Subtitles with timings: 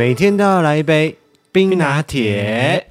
[0.00, 1.14] 每天都要来一杯
[1.52, 2.86] 冰拿铁。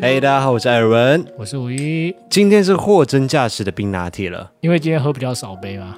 [0.00, 2.16] 嘿，大家好，我是艾尔文，我是五一。
[2.30, 5.94] 今天是货真价实的冰拿铁了，因为今天喝比较少杯嘛。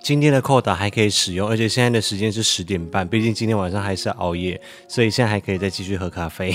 [0.00, 6.54] 今天的扣打还可以使用，而且现在的时间是十点半，毕竟今天晚上还是熬夜，所以现在还可以再继续喝咖啡。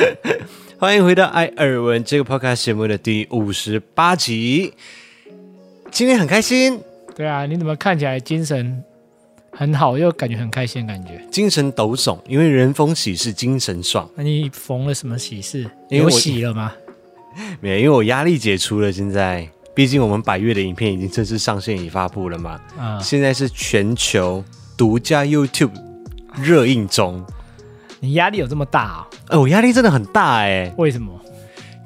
[0.80, 4.72] 欢迎回到艾尔文这个 podcast 节目的第五十八集。
[5.90, 6.80] 今天很开心。
[7.14, 8.82] 对啊，你怎么看起来精神
[9.52, 11.20] 很好，又感觉很开心的感觉？
[11.30, 14.08] 精神抖擞，因为人逢喜事精神爽。
[14.14, 15.70] 那你逢了什么喜事？
[15.88, 16.72] 有喜了吗？
[17.60, 18.90] 没有，因为我压力解除了。
[18.92, 19.48] 现在。
[19.72, 24.44] 毕竟我们百月的影片已经正式上线已发布了嘛，啊、嗯，现在是全球
[24.76, 25.70] 独家 YouTube
[26.42, 27.24] 热映中。
[28.00, 29.14] 你压力有这么大啊、哦？
[29.26, 30.70] 哎、呃，我压力真的很大哎。
[30.76, 31.12] 为什么？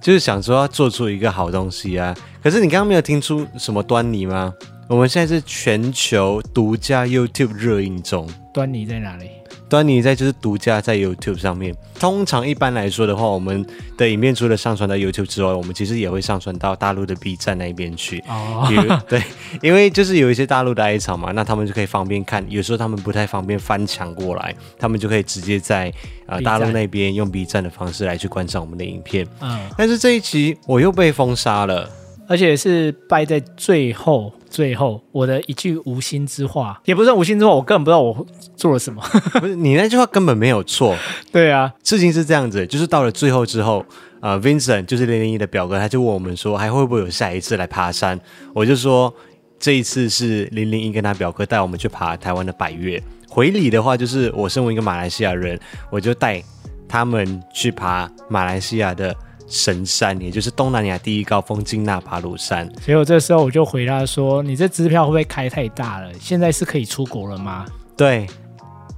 [0.01, 2.17] 就是想说要做出一个好东西啊。
[2.43, 4.53] 可是你刚刚没有听出什么端倪吗？
[4.87, 8.29] 我们现在是全球独家 YouTube 热映中。
[8.53, 9.31] 端倪在哪里？
[9.67, 11.75] 端倪在就是独家在 YouTube 上面。
[11.99, 13.65] 通常一般来说的话，我们
[13.97, 18.23] 的影片除了上传到 YouTube 之外，我们其实也会上传到大陆的 B 站那边去。
[18.29, 18.69] 哦，
[19.09, 19.23] 对，
[19.63, 22.45] 因为就是有一些大陆的爱草嘛，那他们就可以方便看。
[22.51, 25.91] 有时候他们不太方便翻墙过来，他们就可以直接在
[26.27, 29.27] 呃大陆那边用 B 站的方式来去观赏我们的影片。
[29.41, 31.91] 嗯，但是这一集我又被封杀了。
[32.27, 38.25] 而且是败在最后，最后我的一句无心之话，也不算无心之话，我根本不知道我
[38.55, 39.03] 做了什么。
[39.41, 40.97] 不是你那句话根本没有错。
[41.33, 43.85] 对啊，事情是这样子，就是到了最后之后，
[44.21, 48.17] 呃，Vincent 就是零零一的表哥，他就问我们说，还会不会有下一次来爬山？
[48.55, 49.13] 我就说
[49.59, 53.03] 这一次是零零一跟他表哥带我们去爬台湾的百岳。
[53.29, 55.59] 回礼的话，就是我身为一个马来西亚人，
[55.91, 56.41] 我就带
[56.89, 59.13] 他们去爬马来西亚的。
[59.47, 62.69] 神山，也就是东南亚第一高峰金纳巴鲁山。
[62.85, 66.11] 结果这时候我就回答说：“你这支票会不会开太大了？
[66.19, 67.67] 现在是可以出国了吗？”
[67.97, 68.27] 对，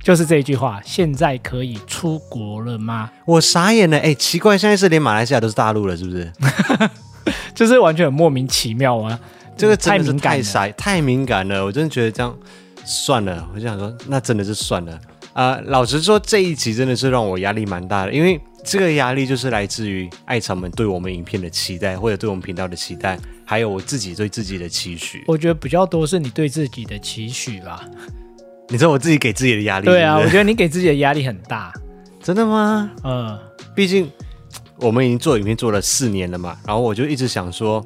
[0.03, 0.81] 就是这一句话。
[0.85, 3.11] 现在可以出国了吗？
[3.27, 3.99] 我傻眼了。
[3.99, 6.33] 哎，奇怪，现在是连马来西亚都是大陆了，是不是？
[7.53, 9.19] 就是完全很莫名其妙啊！
[9.57, 11.65] 这个太敏感太傻，太敏感了。
[11.65, 12.33] 我真的觉得这样
[12.85, 13.47] 算了。
[13.53, 14.93] 我就想说，那真的是算了。
[15.33, 18.41] 啊、呃，老实说，这一集真的是让我压力蛮大的，因为。
[18.67, 25.23] 这个压力就是来自于爱草们对我们影片的期待，或者对我们频道的期待，还有我自己对自己的期许。
[25.29, 27.85] 我觉得比较多是你对自己的期许吧。
[28.69, 29.87] 你知道我自己给自己的压力？
[29.87, 31.73] 对啊，我觉得你给自己的压力很大。
[32.21, 32.91] 真的吗？
[33.05, 33.39] 嗯，
[33.73, 34.11] 毕竟
[34.79, 37.85] 我们已经做影片做了四年了嘛，然后我就一直想说。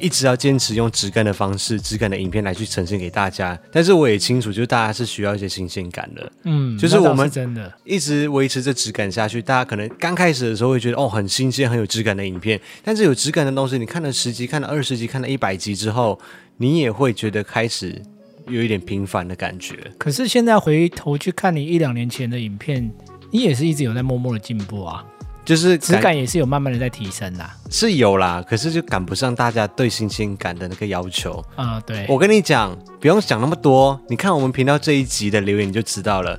[0.00, 6.32] 一直要坚持用质感的方式、质感的影片来去呈现给大家，但是我也清楚，就是大家是需要一些新鲜感的。
[6.44, 16.18] 嗯，就是我们真的一直维持着质感下去，大家可能刚开始的时候会觉得哦，很新鲜、很有质感的影片，但是有质感的东西，你看了十集、看了二十集、看了一百集之后，
[16.56, 18.00] 你也会觉得开始
[18.46, 19.76] 有一点平凡的感觉。
[19.98, 22.90] 可是现在回头去看你一两年前的影片，
[23.30, 25.04] 你也是一直有在默默的进步啊。
[25.48, 31.82] 就是质感也是有慢慢的在提升啦，是有啦，可是就赶不上大家对新鲜感的那个要求啊、嗯。
[31.86, 36.38] 对，我跟你讲，不用想那么多，你看我们频道这一集的留言你就知道了。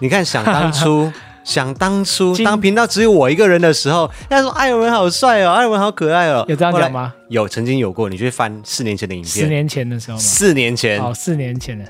[0.00, 1.12] 你看，想当初，
[1.44, 7.12] 想当初，当频道只有我一个人的时候，大家说艾文好帅哦，艾文好可爱哦，有这样讲吗？
[7.28, 8.08] 有，曾经有过。
[8.08, 10.22] 你去翻四年前的影片，四年前的时候吗？
[10.22, 11.84] 四年前，哦，四年前的。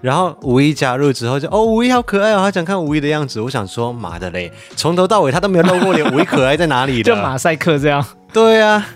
[0.00, 3.40] 然后五一加入之后就哦，五一好可爱哦，好想看五一的样子。
[3.40, 7.04] 我想说妈的嘞，从头到尾他都没有露过脸，五一可爱在哪里的？
[7.14, 8.04] 就马赛克这样。
[8.32, 8.86] 对啊，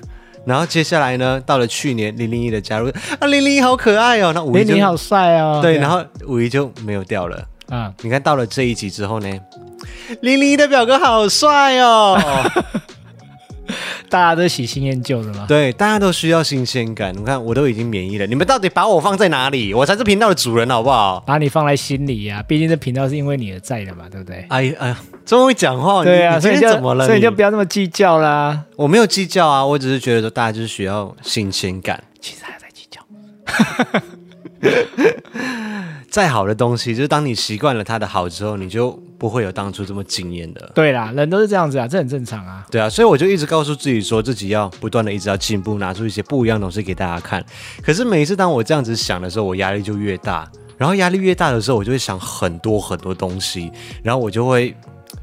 [0.46, 2.88] 然后接下来呢，到了去年零零一的加入
[3.18, 5.60] 啊，零零一好可爱哦，那五一零零好帅哦。
[5.60, 7.36] 对，然后五一就没有掉了。
[7.68, 9.28] 啊、嗯，你看到了这一集之后呢，
[10.22, 12.18] 零零一的表哥好帅哦。
[14.14, 15.44] 大家都喜新厌旧的嘛？
[15.48, 17.12] 对，大家都需要新鲜感。
[17.12, 19.74] 你看，我都已经免疫了，你们到底把我放在哪里？
[19.74, 21.18] 我才是频道的主人，好不好？
[21.26, 24.46] 把你放在心里呀、啊，毕竟这频道是因为你而在的嘛，对不对？
[24.50, 24.96] 哎呀哎呀，
[25.26, 27.06] 这么会讲话，对啊，你今天怎么了？
[27.06, 28.62] 所以就不要那么计较啦。
[28.76, 32.00] 我没有计较啊，我只是觉得说大家就是需要新鲜感。
[32.20, 33.00] 其实还在计较。
[36.14, 40.70] 再好的东西，就是当你习惯了它的好之后，你就不会有当初这么惊艳的。
[40.72, 42.64] 对啦，人都是这样子啊，这很正常啊。
[42.70, 47.44] 对啊，所以我就一直告诉自己说，自己要不断的一直要进步，拿出一些不一样的东西给大家看。
[47.82, 50.48] 可是每一次当我这样子想的时候，我压力就越大。
[50.78, 54.72] 然后压力越大的时候，我就会想很多很多东西，然后我就会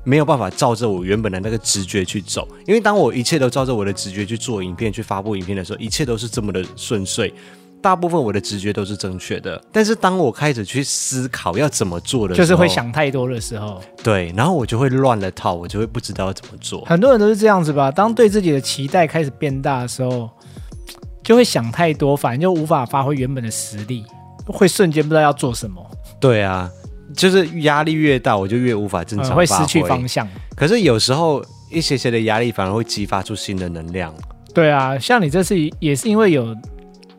[0.03, 2.45] 没有办法照着我原本的那个直觉去走。
[2.67, 7.33] 因为当我一切都照着我的直觉去做影片、去发布影片的时候，一切都是这么的顺遂。
[7.81, 16.85] 大部分我的直觉都是正确的，但是当我开始去思考要怎么做的时候，就是会想太多的时候，对，然后我就会乱了套，我就会不知道要怎么做。
[16.85, 17.89] 很多人都是这样子吧？
[17.89, 20.29] 当对自己的期待开始变大的时候，
[21.23, 24.05] 就会想太多，反正就无法发挥原本的实力。
[24.45, 25.83] 会瞬间不知道要做什么。
[26.19, 26.69] 对啊，
[27.15, 30.27] 就是压力越大，我就越无法正常、嗯，会失去方向。
[30.55, 34.13] 可是有时候一些些的压力反而会激发出新的能量。
[34.53, 36.53] 对啊，像你这次也是因为有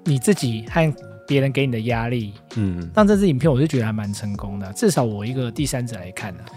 [0.04, 0.94] 你自己和
[1.26, 4.72] 别人给你的压力，嗯，让这支影片我就觉得还蛮成功的。
[4.72, 6.50] 至少我一个第三者来看呢、啊。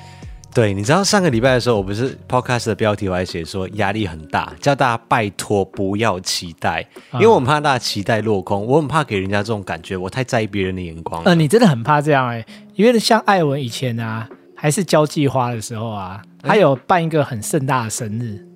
[0.53, 11.21] 对，你知道上个礼拜的时候，我不是 podcast 的标题我还写说压力很大，叫大家拜托不要期待，因为我很怕大家期待落空，我很怕给人家这种感觉，我太在意别人的眼光。
[11.25, 12.45] 呃，你真的很怕这样哎、欸，
[12.75, 18.47] 因为像艾文以前啊，还是交际花的时候啊，他有办一个很盛大的生日，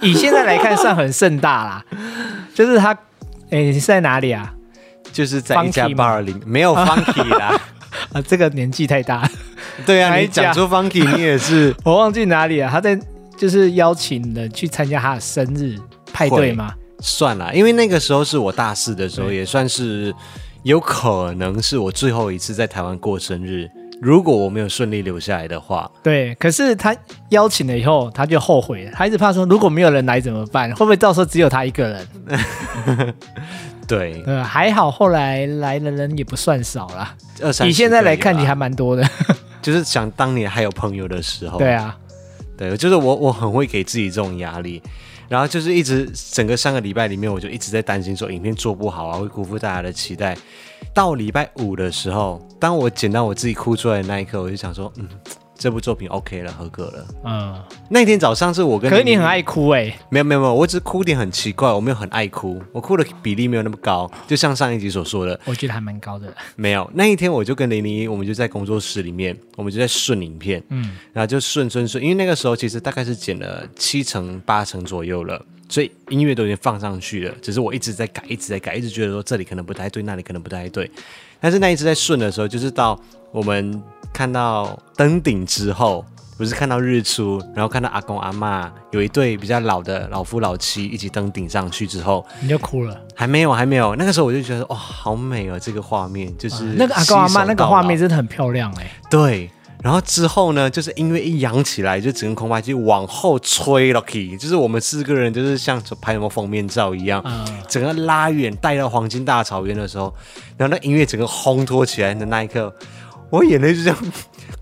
[0.00, 1.84] 以现在来看算很盛大啦，
[2.54, 2.96] 就是他，
[3.50, 4.54] 哎，你是在哪里啊？
[5.12, 7.60] 就是在一家 bar 里，没有 funky 啦。
[8.12, 9.28] 啊，这个年纪太大。
[9.84, 11.74] 对啊，你讲出 Funky，你也是。
[11.84, 12.98] 我忘记哪里了，他在
[13.36, 15.76] 就是邀请人去参加他的生日
[16.12, 16.72] 派对吗？
[17.00, 20.14] 算了，因为那个时候是我大四的时候，也算是
[20.62, 23.68] 有可能是我最后一次在台湾过生日。
[24.00, 26.34] 如果我没有顺利留下来的话，对。
[26.36, 26.96] 可是他
[27.28, 30.70] 邀请了以后，他就后悔了，他一直怕说如果没有人来怎么办？
[30.74, 33.14] 会不会到时候只有他一个人？
[33.86, 37.14] 对，呃，还好后来来的人也不算少了。
[37.42, 39.06] 二三，你现在来看，你还蛮多的。
[39.60, 41.58] 就是想当年还有朋友的时候。
[41.58, 41.94] 对啊，
[42.56, 44.80] 对，就是我我很会给自己这种压力，
[45.28, 50.34] 然后就是一直整个上个礼拜里面，我就一直在担心说影片做不好啊，会辜负大家的期待。
[50.92, 55.08] 到礼拜五的时候，当我捡到我自己哭出来的那一刻，我就想说，嗯。
[55.60, 57.06] 这部作品 OK 了，合格了。
[57.22, 59.98] 嗯，那天早上是我跟，可是你很爱哭哎、欸。
[60.08, 65.38] 没有没有没有，我只是哭点很奇怪，我没有很爱哭，我哭的比例没有那么高，就像上一集所说的。
[65.44, 66.34] 我觉得还蛮高的。
[66.56, 80.90] 没有，那一天我就跟零零一，我们就在工作室里面，我们就在顺影片，嗯，然后就顺顺顺，因为那个时候其实大概是剪了七成八成左右了，所以音乐都已经放上去了，只是我一直在改，一直在改，一直觉得说这里可能不太对，那里可能不太对，
[81.40, 82.98] 但是那一次在顺的时候，就是到
[83.32, 83.82] 我们
[84.12, 86.04] 看到登顶之后。
[86.36, 92.98] 不是看到日出，然后看到阿公阿嬷有一对比较老的老夫老妻一起登顶上去之后，你就哭了？
[93.14, 93.94] 还没有，还没有。
[93.96, 98.90] 那个时候我就觉得哇，好美哦，这个画面就是、啊、那个阿公阿嬷那个画面真的很漂亮哎。
[99.10, 99.50] 对，
[99.82, 110.14] 然后之后呢，就是音乐一扬起来，就整个空拍机往后吹了，Lucky，就是我们四个人就是像拍什么封面照一样，嗯、整个拉远带到黄金大草原的时候，
[110.56, 112.74] 然后那音乐整个烘托起来的那一刻，
[113.30, 113.96] 我眼泪就这样。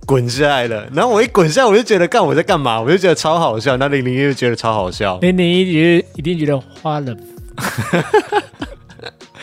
[0.07, 2.81] 滚下来了，然后我一滚下来，我就觉得干我在干嘛？
[2.81, 3.77] 我就觉得超好笑。
[3.77, 7.15] 那零零一就觉得超好笑， 零零一觉得一定觉得花了。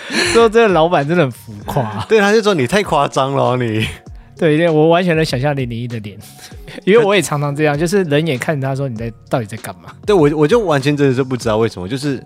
[0.33, 3.85] 说这个老板真的很浮夸，对，他就说你太夸张了，你。
[4.37, 6.17] 对，我完全能想象零零一的脸，
[6.83, 9.95] 因为我也常常这样，就是人眼看着他说你在到底在干嘛？
[10.05, 12.21] 对我，我就完全真的是不知道为什么，就是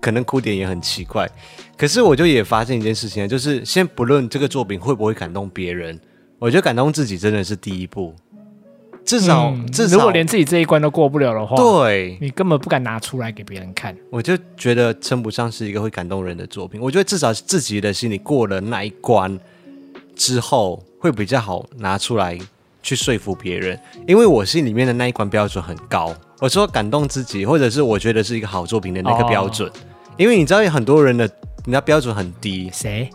[0.00, 1.28] 可能哭点也很奇怪。
[1.76, 5.98] 可是我就也发现一件事情，就是先不论这个作品会不会感动别人。
[6.38, 8.14] 我觉得感动自己真的是第一步，
[9.04, 13.96] 至少、嗯、至少，如果连自己这一关都过不了的话，对，你根本不敢拿出来给别人看。
[14.10, 16.80] 我就觉得称不上是一个会感动人的作品。
[16.80, 19.38] 我觉得至少自己的心里过了那一关
[20.14, 22.38] 之后，会比较好拿出来
[22.82, 23.78] 去说服别人。
[24.06, 26.14] 因为我心里面的那一关标准很高。
[26.40, 29.68] 我说感动自己，或者是我觉得是一个好作品的那个标准。
[29.68, 29.72] 哦、
[30.16, 31.30] 因为你知道有很多人的，
[31.64, 32.70] 你的标准很低。
[32.72, 33.08] 谁？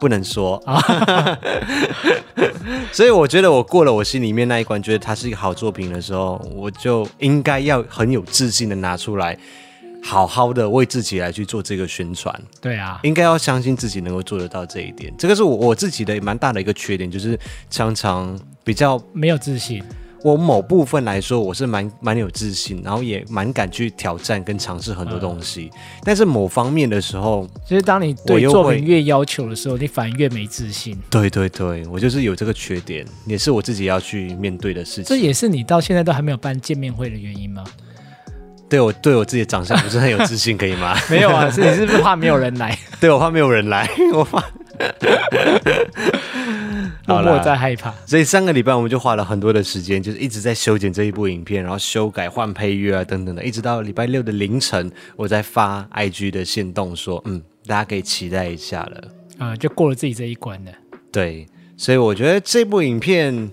[0.00, 1.38] 不能说啊，
[2.92, 9.38] 所以我觉得我过了我心里面那一关，觉得它是一个好作品的时候，我就应该要很有自信的拿出来，
[10.04, 12.38] 好好的为自己来去做这个宣传。
[12.60, 15.10] 对啊，应该要相信自己能够做得到这一点。
[15.16, 17.38] 这个是我我自己的蛮大的一个缺点，就是
[17.70, 19.82] 常常比较没有自信。
[20.22, 25.70] 我某部分来说，我是蛮蛮有自信，然后也蛮敢去挑战跟尝试很多东西。
[25.74, 30.98] 嗯、但是某方面的时候，其实当你对作品越要求的时候，你反而越没自信。
[31.10, 35.04] 对对对，我就是有这个缺点，也是我自己要去面对的事情。
[35.04, 37.62] 这也是你到现在都还没有办见面会的原因吗？
[38.68, 40.96] 对我对我自己的长相不是很有自信，可以吗？
[41.10, 42.76] 没有啊，是你是不是怕没有人来？
[43.00, 44.42] 对我怕没有人来，我怕。
[47.06, 59.04] 默默在害怕，所以上个礼拜我们就花了很多的时间，就是一直在修剪这一部影片，然后修改、换配乐啊等等的，一直到礼拜六的凌晨，我在发 IG 的线动说，嗯，大家可以期待一下了。
[59.38, 60.72] 啊、嗯，就过了自己这一关了。
[61.12, 63.50] 对，所以我觉得这部影片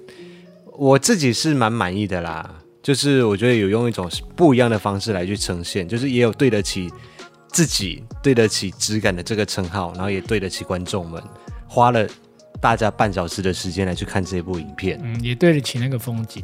[0.77, 2.49] 我自己是蛮满意的啦，
[2.81, 6.91] 就是我觉得有用一种不一样的方式来去呈现，就是也有对得起
[7.47, 11.21] 自己、对得起质感的这个称号，然后也对得起观众们，
[11.67, 12.07] 花了。
[12.59, 16.43] 大家半小时的时间来去看这一部影片，嗯，也对得起那个风景。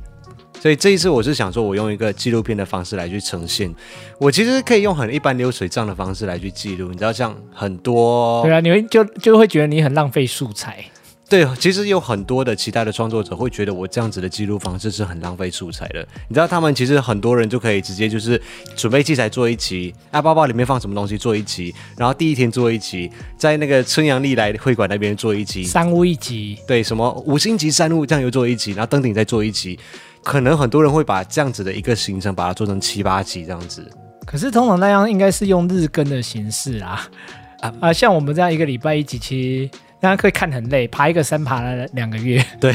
[0.59, 3.71] 所以这一次我是想说，我用一个纪录片的方式来去呈现。
[4.19, 10.83] 我其实可以用很一般流水账的方式来去记录，你知道，像很多，对啊，你会就就会觉得你很浪费素材。
[11.29, 15.99] 对，其实有很多的其他的创作者会觉得我这样子的记录方式是很浪费素材的。
[16.29, 18.41] 你知道，他们其实很多人就可以直接就是
[18.77, 29.77] 准备器材做一期，啊，包包里面放什么东西做一期，然后第一天做一期，在那个春阳历来会馆那边做一期，三屋一集，对，什么五星级山屋酱油做一期，然后登顶再做一期，
[30.23, 33.85] 可能很多人会把这样子的一个行程把它做成七八集这样子。
[34.25, 37.05] 可是通常那样应该是用日更的形式啊，
[37.59, 39.69] 啊啊，像我们这样一个礼拜一集期。
[39.69, 42.43] 大家可以看很累，爬一个山爬了两个月。
[42.61, 42.73] 对，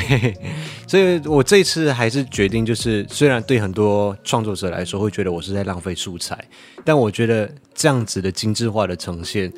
[0.86, 6.36] 所以我这次还是决定，就是虽然对很多创作者来说会觉得我是在浪费素材，
[6.84, 9.52] 但我觉得这样子的精致化的呈现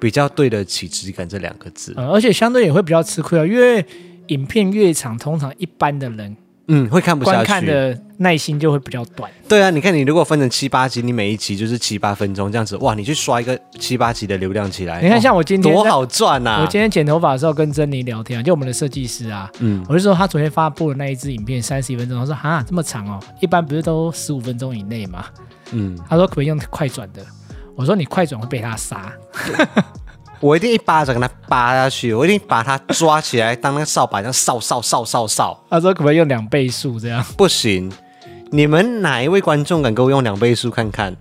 [0.00, 1.92] 比较对得起质感这两个字。
[1.96, 3.84] 嗯，而且相对也会比较吃亏啊，因为
[4.28, 6.36] 影片越长，通常一般的人。
[6.74, 9.30] 嗯，会看不下去，观看的耐心就会比较短。
[9.46, 16.62] 对啊，你看，你如果分成七八集，你每一集就是七八分钟这样子，哇，你去刷一个七八集的流量起来，你看，像我今天多好赚呐！
[16.62, 25.26] 我今天剪头发的时候跟珍妮聊天啊，就我们的设计师啊，嗯，我就说他昨天发布的那一支影片三十一分钟，他说啊这么长哦，一般不是都十五分钟以内吗？
[25.72, 27.22] 嗯，他说可不可以用快转的，
[27.76, 29.12] 我说你快转会被他杀。
[30.42, 35.64] 我一定一巴掌给他扒下去，我一定把他抓起来当那个扫把这样扫扫扫扫扫。
[35.70, 37.24] 他说可不可以用两倍速这样？
[37.36, 37.92] 不行，
[38.50, 41.16] 你们哪一位观众敢给我用两倍速看看？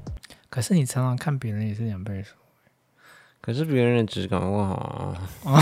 [0.50, 2.32] 可是你常常看别人也是两倍速，
[3.42, 5.16] 可是别人的质感哇。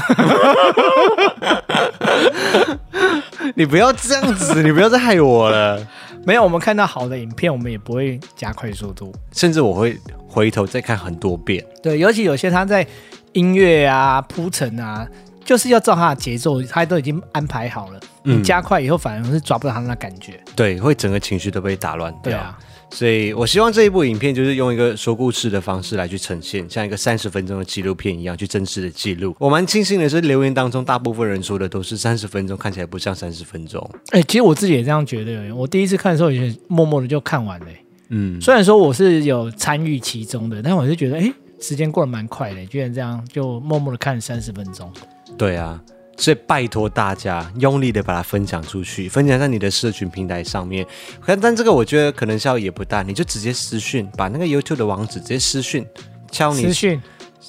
[3.56, 5.86] 你不要这样子，你不要再害我了。
[6.26, 10.00] 没有，我们看到好的影片，我们也不会加快速度，甚至我会
[10.30, 11.62] 回头再看很多遍。
[11.84, 12.88] 对，尤其有些他在。
[13.34, 15.08] 音乐啊，铺陈啊，
[15.46, 18.00] 就是要照他的节奏，他都已经安排好了。
[18.26, 20.40] 嗯、你加快以后，反而是抓不到他那感觉。
[20.56, 22.24] 对，会整个情绪都被打乱掉。
[22.24, 22.58] 对啊，
[22.92, 29.34] 所以我希望这一部影片就是用一个说故事的方式来去呈现，像一个三十分钟的纪录片一样去真实的记录。
[29.40, 33.90] 我蛮庆幸的是，留言当中大部分人说的都是三十分钟，看起来不像三十分钟。
[34.12, 35.56] 哎、欸，其实我自己也这样觉得。
[35.56, 37.66] 我第一次看的时候，也默默的就看完了。
[38.10, 41.34] 嗯，虽然说我是有参与其中的，但我是觉得，哎、欸。
[41.62, 44.92] 时间过得蛮快的，居然这样就默默的看三十分钟。
[45.38, 45.82] 对啊，
[46.18, 50.86] 所以拜托大家用力的把它分享出去，分享在你的社群平台上面。
[51.26, 55.86] 但但这个我觉得可能效益也不大，你就直接私讯，把那个 YouTube 的网址直接私讯，
[56.32, 57.02] 敲你私讯，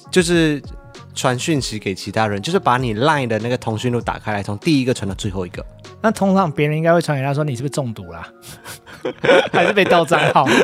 [0.09, 0.61] 就是
[1.13, 5.65] 传讯息给其他人，就是把你 Line 的那个通讯录打开来，从第一个传到最后一个。
[6.01, 8.27] 那通常别人应该会传给他说，你是不是中毒啦？
[9.51, 10.47] 还是被盗账号？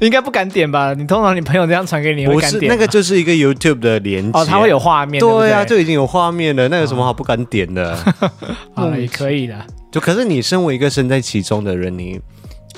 [0.00, 0.92] 应该不敢点吧？
[0.94, 5.20] 你通常你朋友这样传给你，我是，那个就是一个 YouTube 的连接哦，它会有画面。
[5.20, 7.96] 对啊，就已经有画面了，那有什么好不敢点的？
[8.74, 9.54] 啊，也可以的。
[9.90, 12.20] 就可是你身为一个身在其中的人，你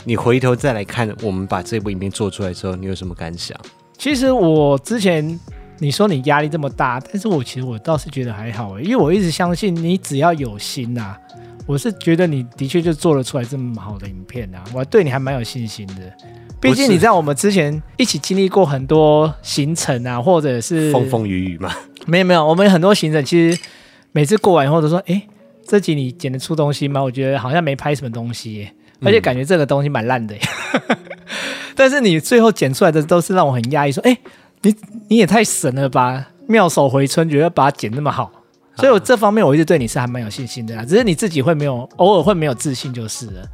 [0.05, 3.59] 你回头再来看我们把这部影片做出来之后，你有什么感想？
[3.97, 5.39] 其实我之前
[5.85, 11.19] 你说你压力这么大，但是我其实我倒是觉得还好，因为我一直相信你只要有心呐、啊，
[11.67, 15.95] 我是觉得你的确就做得出来这么好的影片呐、啊，我对你还蛮有信心的。
[16.59, 21.71] 毕竟你知道，我们之前一起经历过很多行程啊，或者是风风雨雨嘛。
[22.07, 23.61] 没有没有，我们很多行程其实
[24.13, 25.23] 每次过完以后都说：“哎，
[25.67, 28.71] 这集你剪得出东西吗？”我觉得好像没拍什么东西，
[29.03, 30.35] 而且感觉这个东西蛮烂的。
[30.35, 30.97] 嗯、
[31.77, 34.17] 但是你最后剪出来的都是让我很压抑，说：“哎，
[34.65, 34.77] 你
[35.09, 36.27] 你也太神了吧！
[36.49, 38.33] 妙手回春，觉得把它剪那么好。”
[38.77, 43.47] 所以我这方面我一直对你是还蛮有信心的啦，只是你自己会没有，偶尔会没有自信就是了。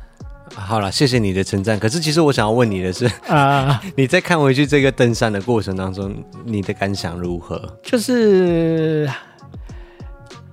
[0.55, 1.79] 好了，谢谢你的称赞。
[1.79, 6.15] 可是其实我想要问你的是，啊， 你在看回去这个登山的过程当中，
[6.45, 7.79] 你的感想如何？
[7.83, 9.09] 就是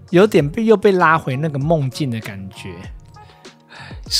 [0.09, 2.69] 有点被又被拉回那个梦境的感觉，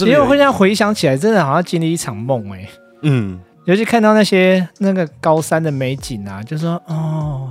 [0.06, 2.70] 因为我会这样回想起来，真的好像经历一场梦哎。
[3.04, 7.50] 嗯，尤其看到那些那个高山的美景啊，就说哦，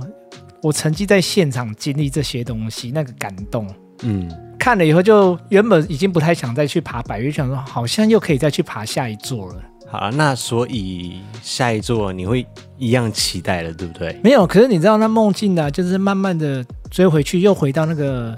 [0.63, 3.67] 我曾经在现场经历这些东西，那个感动，
[4.01, 4.27] 嗯。
[4.57, 9.61] 看了以后，就原本已经不太想再去爬百岳，想说好像又可以再去爬下一座了。
[9.89, 12.45] 好，那所以下一座你会
[12.77, 14.19] 一样期待了，对不对？
[14.23, 18.35] 没有，可是你知道那梦境呢，就是慢慢的追回去，又回到那个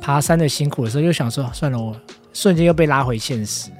[0.00, 1.94] 爬山的辛苦的时候，又想说算了，我
[2.32, 3.70] 瞬间又被拉回现实，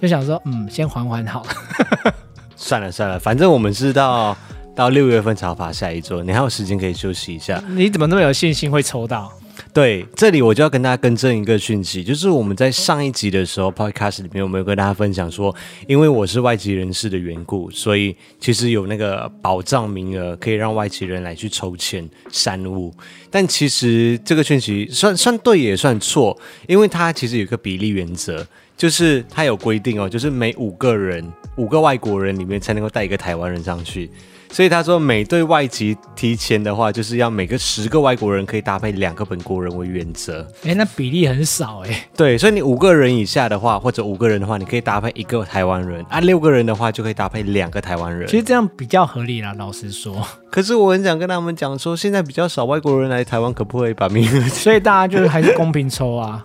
[0.00, 2.14] 就想说嗯，先缓缓好了。
[2.62, 4.36] 算了算了，反正我们是到
[4.76, 7.62] 到六月份才要爬下一周，你还有时间可以休息一下。
[7.70, 9.32] 你怎么那么有信心会抽到？
[9.72, 15.54] 对，这里我就要跟大家更正一个讯息，就是我们在上一集的时候，Podcast 里面有没有跟大家分享说，
[15.86, 22.94] 因为我是外籍人士的缘故，所以其实有那个保障名额可以让外籍人来去抽签三屋。
[23.30, 26.38] 但其实这个讯息算算对也算错，
[26.68, 28.46] 因为它其实有一个比例原则。
[28.80, 31.22] 就是他有规定哦，就是每五个人，
[31.56, 34.10] 五个外国人里面才能够带一个台湾人上去。
[34.50, 40.48] 所以他说，每对外籍提前的话，就是要每个十个外国人可以搭配两个本国人为原则。
[40.64, 42.08] 哎，那比例很少哎。
[42.16, 48.26] 对，所以你五个人以下的话，或者五个人的话，你可以搭配一个台湾人啊；六个人的话，就可以搭配两个台湾人。
[48.28, 50.26] 其实这样比较合理啦，老实说。
[50.50, 54.40] 可是我很想跟他们讲说，现在比较少外国人来台湾，可不可以把名额？
[54.48, 56.42] 所以大家就是还是公平抽啊。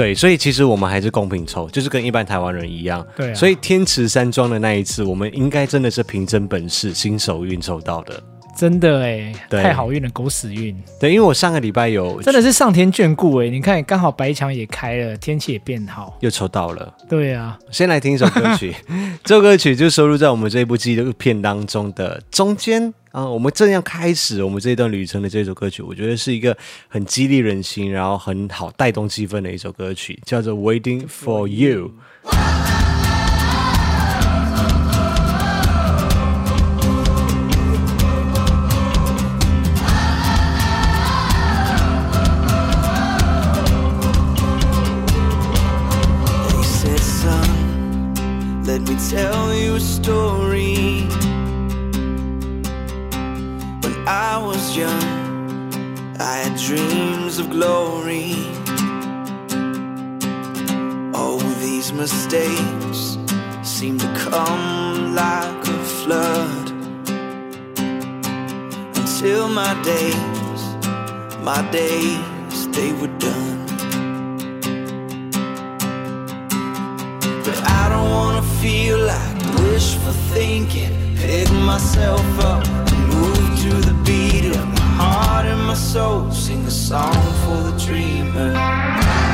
[0.00, 3.06] 对，所以其实我们还是公平抽，就是跟一般台湾人一样。
[3.14, 8.22] 对啊，所以天池山庄的那一次，我们应该真的是凭真本事，新手运抽到的。
[8.56, 10.76] 真的哎，太好运了，狗屎运。
[11.00, 13.48] 对，因为我上个礼拜有，真的是上天眷顾哎！
[13.48, 16.94] 你看，刚好白墙也开了，天气也变好，又抽到了。
[17.08, 18.74] 对啊，先来听一首歌曲，
[19.24, 23.26] 这首歌曲就收录在我们这一部纪录片当中的中间啊。
[23.26, 26.56] 我们正要开始我们这一段旅程的这首歌曲，我觉得是一个
[26.88, 31.92] 很激励人心，然后很好带动气氛的一首歌曲，叫做《Waiting for You》。
[49.10, 51.02] tell you a story.
[53.82, 55.72] When I was young
[56.20, 58.34] I had dreams of glory.
[61.14, 63.18] All these mistakes
[63.80, 66.70] Seem to come like a flood.
[68.94, 70.62] Until my days,
[71.42, 73.59] my days, they were done.
[78.60, 80.92] feel like wishful thinking.
[81.16, 86.30] Pick myself up and move to the beat of my heart and my soul.
[86.30, 89.29] Sing a song for the dreamer.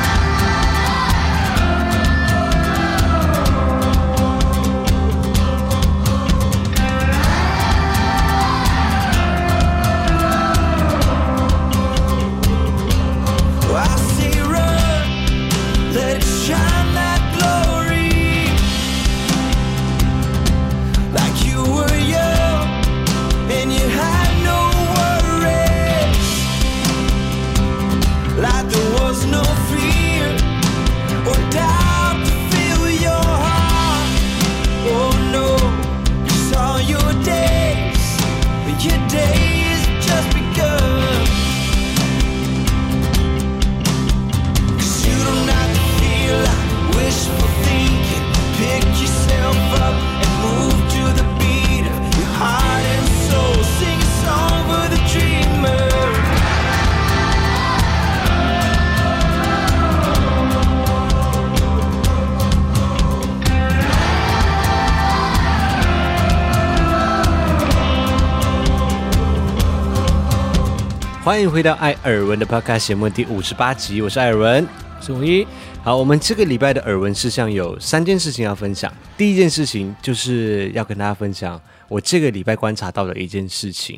[71.27, 74.65] 欢迎回到艾尔文的 Podcast 节目第五十八集，我是艾尔文，
[75.01, 75.45] 属于
[75.83, 78.95] 好，我们这个礼拜的耳闻事项有三件事情要分享。
[79.17, 83.97] 第一件事情就是要跟大家分享我这个礼拜观察到的一件事情，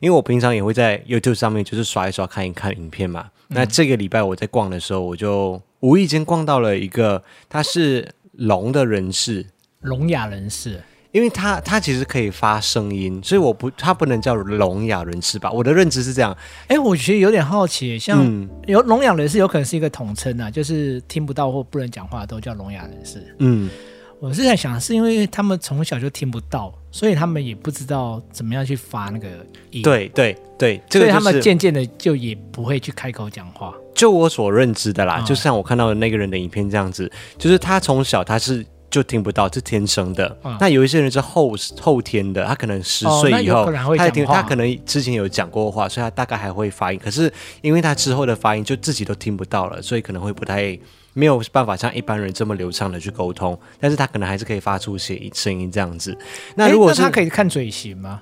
[0.00, 3.30] 因为我平常也会在 YouTube 上面就是刷一刷看一看影片嘛。
[3.48, 9.46] 嗯、那这个礼拜我在逛的时候，我就无意间逛到了一个他是聋的人士，
[9.80, 10.82] 聋哑人士。
[11.16, 15.50] 因为他他其实可以发声音，所以我不他不能叫聋哑人士吧？
[15.50, 16.36] 我的认知是这样。
[16.68, 23.34] 哎，我其实有点好奇，像有聋哑人士有可能是一个统称啊，就是听不到或不能讲话都叫聋哑人士。
[23.38, 23.70] 嗯，
[24.20, 29.26] 我是在想，是因为他们从小就听不到，所以他们也不知道怎么样去发那个
[29.70, 29.80] 音。
[29.80, 33.74] 对对对，所以他们渐渐的就也不会去开口讲话。
[33.94, 38.62] 就我所认知的啦，哦、就像我看到的那个人的影片这样子，就是他从小他是。
[38.90, 40.36] 就听不到，是天生的。
[40.44, 47.00] 嗯、那有一些人是后后天的，他可能十岁以后，哦、他听，他可能之前有讲过话，所以他大概还会发音。
[47.02, 50.78] 可是因为他之后的发音就自己都听不到了，所以可能会不太
[51.12, 53.58] 没有办法像一般人这么流畅的去沟通。
[53.80, 56.16] 但是他可能还是可以发出些声音这样子。
[56.54, 58.20] 那如果是他可以看嘴型吗？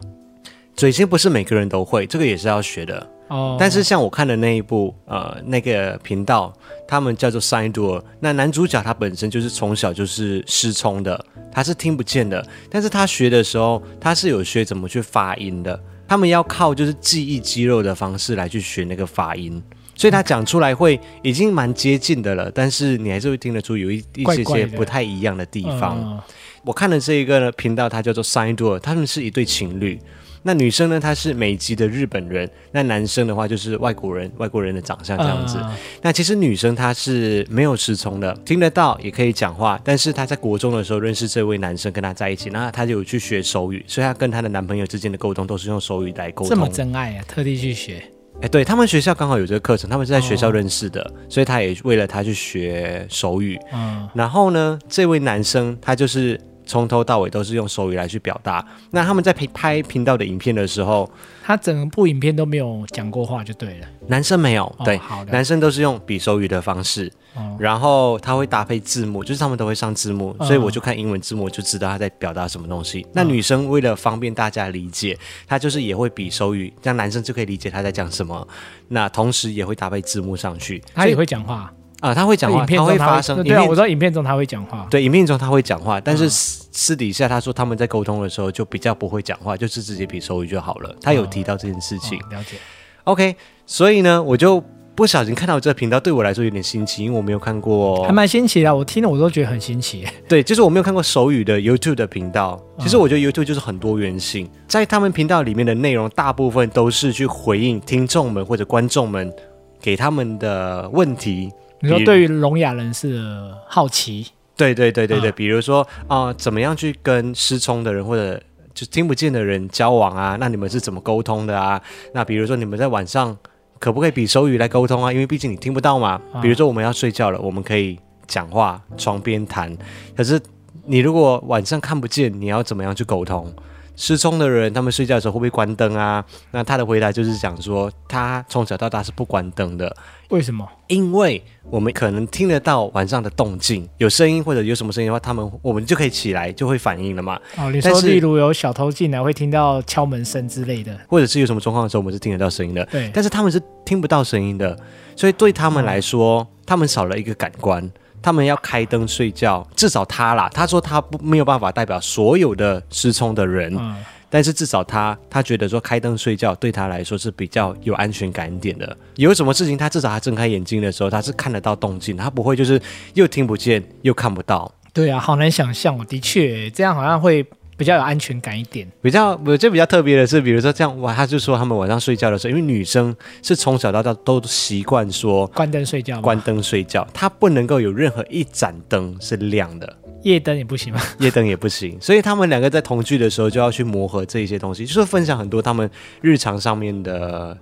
[0.77, 3.11] 嘴型不是每个人都会，这个也是要学的。
[3.29, 6.53] 哦，但是像我看的那一部呃那个频道，
[6.87, 8.03] 他们叫做 Sign Door。
[8.21, 12.45] 那男主角他本身就是从小就是失聪的，他是听不见的。
[12.69, 15.81] 但是他学的时候，他是有学怎么去发音的。
[16.07, 19.63] 他们要靠就是记忆肌肉的方式来去学那个发音，
[19.95, 22.51] 所以他讲出来会已经蛮接近的了。
[22.51, 25.97] 但是你还是会听得出有一一些些不太一样的地方。
[25.97, 26.25] 怪怪的。
[26.63, 29.99] 我看的这一个呢频道，它叫做 Sign Door，他们是一对情侣。
[30.47, 35.57] 那女生呢，她是美籍的日本人，那男生的话就是外国人，外国人的长相这样子。
[35.57, 46.51] 呃、那其实女生她是没有失聪的，听得到也可以讲话，但是她在国中的时候认识这位男生，跟他在一起，那她就有去学手语，所以她跟她的男朋友之间的沟通都是用手语来沟通。
[46.51, 48.03] 这么真爱啊，特地去学。
[48.43, 53.59] 哎，对他们学校刚好有这个课程，他们是在学校认识的，哦、所以他也为了他去学手语。
[53.73, 56.39] 嗯，然后呢，这位男生他就是。
[56.67, 58.65] 从头到尾都是用手语来去表达。
[58.91, 61.11] 那他们在拍拍频道的影片的时候，
[61.43, 63.87] 他整部影片都没有讲过话，就对了。
[64.09, 67.11] 男生没有，对，哦、男生都是用比手语的方式。
[67.37, 73.03] 哦、然后他会搭配字幕，就是他们都会上字幕，哦、所以我就看英文字幕就知道他在表达什么东西。
[73.03, 78.47] 哦、那女生为了方便大家理解，她就是也会比手语，这样男生就可以理解他在讲什么。
[78.87, 81.73] 那同时也会搭配字幕上去，他也会讲话。
[82.05, 83.43] 啊，他会讲话，他会发声。
[83.43, 84.87] 对啊，我知道影片中他会讲话。
[84.91, 90.95] 对，影片中他会讲话，但是私私底下他说他们在沟通的时候就比较不会讲话，就是直接比手语就好了。
[91.01, 92.19] 他有提到这件事情。
[92.31, 92.59] 了解。
[93.05, 94.63] OK，所以呢，我就
[94.95, 98.05] 不小心看到这个频道，对我来说有点新奇，因为我没有看过。
[98.05, 100.07] 还蛮新奇的，我听了我都觉得很新奇。
[100.29, 102.63] 对，就是我没有看过手语的 YouTube 的频道。
[102.79, 109.33] 其实我觉得 YouTube 就是很多元性，在他们频道里面的内容大部分都是去回应听众们或者观众们
[109.81, 111.51] 给他们的问题。
[111.85, 118.41] 你说对于聋哑人士的好奇，对对对对对，比如说啊、呃，怎么样去跟失聪的人或者
[118.73, 120.37] 就听不见的人交往啊？
[120.41, 121.81] 那你们是怎么沟通的啊？
[122.13, 123.37] 那比如说你们在晚上
[123.79, 125.13] 可不可以比手语来沟通啊？
[125.13, 126.21] 因为毕竟你听不到嘛。
[126.41, 129.77] 比如说我们要睡觉了，我们可以讲话，床边谈。
[130.17, 130.41] 可是
[130.87, 133.53] 你如果晚上看不见，你要怎么样去沟通？
[133.97, 136.25] 失聪的人他们睡觉的时候会不会关灯啊？
[136.51, 139.95] 那他的回答就是讲说，他从小到大是不关灯的。
[140.31, 140.67] 为什么？
[140.89, 147.39] 因为我们可能听得到晚上的动静，有声音或者有什么声音的话，他们我们就可以起来，就会反应了嘛。
[147.57, 152.85] 哦，你说例如有小偷进来会听到敲门声之类的，或者是有什么状况的时候，我们是听得到声音的。
[152.87, 154.77] 对，但是他们是听不到声音的，
[155.15, 157.89] 所以对他们来说，嗯、他们少了一个感官，
[158.25, 159.65] 他们要开灯睡觉。
[159.77, 163.77] 至少他啦，他说他不没有办法代表所有的失聪的人。
[163.79, 163.95] 嗯
[164.31, 168.97] 但是至少他他觉得说开灯睡觉对他来说是比较有安全感一点的。
[169.15, 172.81] 有什么事情他至少他睁开眼睛的时候他是看得到动静，他不会就是
[173.13, 174.69] 又听不见又看不到。
[174.93, 176.05] 对啊，好难想象哦。
[176.09, 178.91] 的确，这样好像会比较有安全感一点。
[179.03, 189.97] 比较我觉得比较特别的是，比如说这样哇，他就说他们晚上睡觉的时候，因为女生是从小到大都习惯说关灯睡觉，关灯睡觉，她不能够有任何一盏灯是亮的。
[190.23, 191.01] 夜灯也不行吗？
[191.19, 195.91] 夜灯也不行，所以他们两个在同居的时候就要去磨合这一些东西，就是分享很多他们
[196.23, 197.55] 日常上面的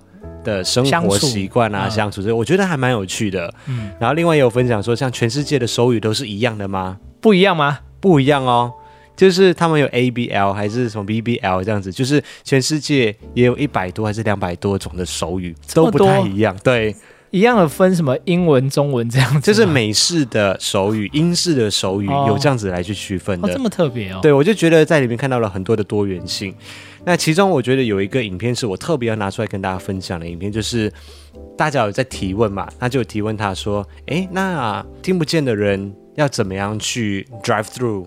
[0.45, 3.53] 的生活习惯啊，相处，所以我觉得还蛮有趣的。
[3.67, 6.99] 嗯，然后另外也有分享说，像全世界的手语都是一样的吗？
[7.21, 7.81] 不一样吗？
[8.01, 8.73] 不一样哦，
[9.23, 16.57] 就是他们有 ABL 还是什么 BBL 这样子，就是全世界也有一百多还是两百多种的手语，都不太一样。
[16.65, 16.93] 对。
[17.31, 24.19] 一样的分什么英文、中文这样子，就是美式的手语、英式的手语、哦、有这样子来去区分的，哦、这么特别哦。
[24.21, 26.55] 对，我就觉得在里面看到了很多的多元性。
[27.07, 30.93] 那其中我觉得有一个影片是我特别要拿出来跟大家分享的影片，就是
[31.57, 38.05] 大家有在提问嘛，那就有提问他说：“诶，那听不见的人要怎么样去 drive through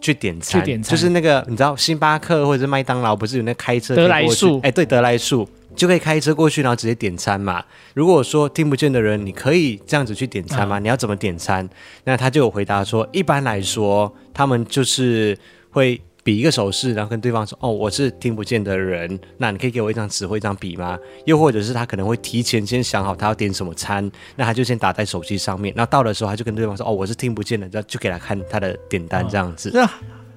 [0.00, 0.60] 去点餐？
[0.60, 4.60] 去点餐就是那个你知道星巴克或者是麦当劳不是有那开车德来速？
[4.62, 7.62] 诶，对，德来速。”就可以开车过去，然后直接点餐嘛。
[7.94, 10.80] 如果说听不见的人，你可以这样子去点餐吗？
[10.80, 11.66] 嗯、你要怎么点餐？
[12.04, 15.38] 那他就有回答说，一般来说，他们就是
[15.70, 25.72] 会比一个手势，然后跟对方说：“哦，我是听不见的人，那你可以给我一张纸或一张笔吗？”又或者是他可能会提前先想好他要点什么餐，那他就先打在手机上面。
[25.76, 29.70] 那到的时候，他就跟对方说：“哦，我是听不见的。”然后就给他看他的点单这样子。
[29.70, 29.88] 这、哦、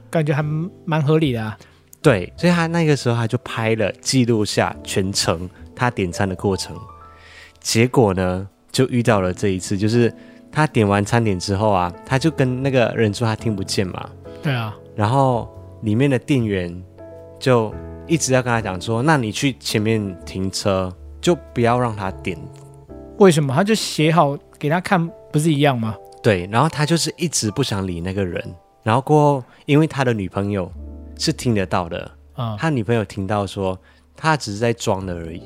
[0.09, 0.43] 感觉还
[0.85, 1.57] 蛮合理的啊。
[2.01, 6.77] 对，所以他那个时候他就拍了记录下全程他点餐的过程，
[7.61, 10.13] 结果呢就遇到了这一次，就是
[10.51, 14.09] 他点完餐点之后啊，他就跟那个人说他听不见嘛，
[14.41, 15.49] 对啊，然后
[15.83, 16.83] 里面的店员
[17.39, 17.73] 就
[18.07, 20.91] 一直要跟他讲说，那你去前面停车，
[21.21, 22.37] 就不要让他点。
[23.19, 23.53] 为什么？
[23.53, 25.95] 他就写好给他看，不是一样吗？
[26.21, 28.43] 对，然后他就是一直不想理那个人，
[28.81, 30.71] 然后过后因为他的女朋友。
[31.15, 33.79] 是听得到的，嗯，他女朋友听到说
[34.15, 35.43] 他只是在装的而已。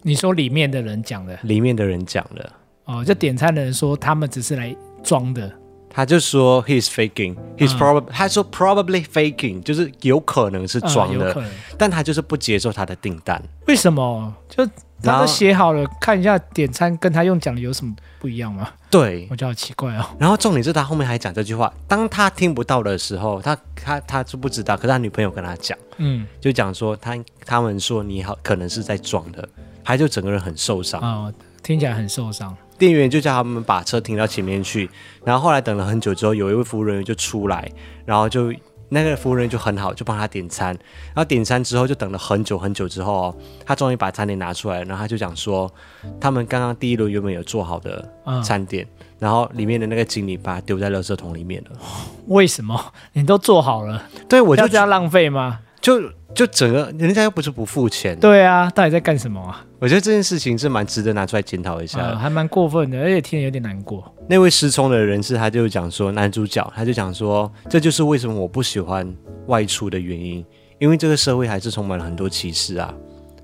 [0.00, 1.38] 你说里面的人讲的？
[1.42, 2.52] 里面的人讲的，
[2.86, 5.52] 哦，就点餐的人说他们只是来装的。
[5.92, 11.44] 他就说 he's faking，he's probably，他说 probably faking，就是有可能是装的，
[11.76, 13.42] 但他就是不接受他的订单。
[13.66, 14.32] 为什么？
[14.48, 14.64] 就
[15.02, 18.68] 他都写好了，看一下点餐跟他用讲的有什么不一样吗？
[18.90, 20.04] 对，我觉得好奇怪哦。
[20.18, 29.48] 然后重点是他后面还讲这句话，当他听不到的时候，他他他就不知道，可是他女朋友跟他讲，嗯，就讲说他他们说你好可能是在装的，
[29.82, 32.54] 他就整个人很受伤，哦，听起来很受伤。
[32.80, 34.90] 店员就叫他们把车停到前面去，
[35.24, 37.70] 然后后来等了很久之后，有一位服务人员就出来，
[38.04, 38.52] 然后就。
[38.92, 40.76] 那个服务人员就很好，就帮他点餐。
[41.14, 45.72] 然后点餐之后，就等了很久很久之后哦，他终于把餐点拿出来，然后他就讲说，
[46.20, 48.12] 他们刚刚第一轮原本有做好的
[48.42, 51.78] 餐点，嗯、然后里面的那个经理把它丢在垃圾桶里面了。
[52.26, 52.92] 为什么？
[53.12, 55.60] 你都做好了，对，我就这样浪费吗？
[55.80, 56.00] 就
[56.34, 59.64] 就整个人家又不是不付钱，对啊，到底在干什么啊？
[59.78, 64.14] 我觉得这件事情是蛮值得拿出来检讨一下，嗯，还蛮过分的，而且听着有点难过。
[64.28, 69.10] 那位失聪的人士他就讲说，男主角他就讲说，这就是为什么我不喜欢
[69.46, 70.44] 外出的原因，
[70.78, 72.94] 因为这个社会还是充满了很多歧视啊，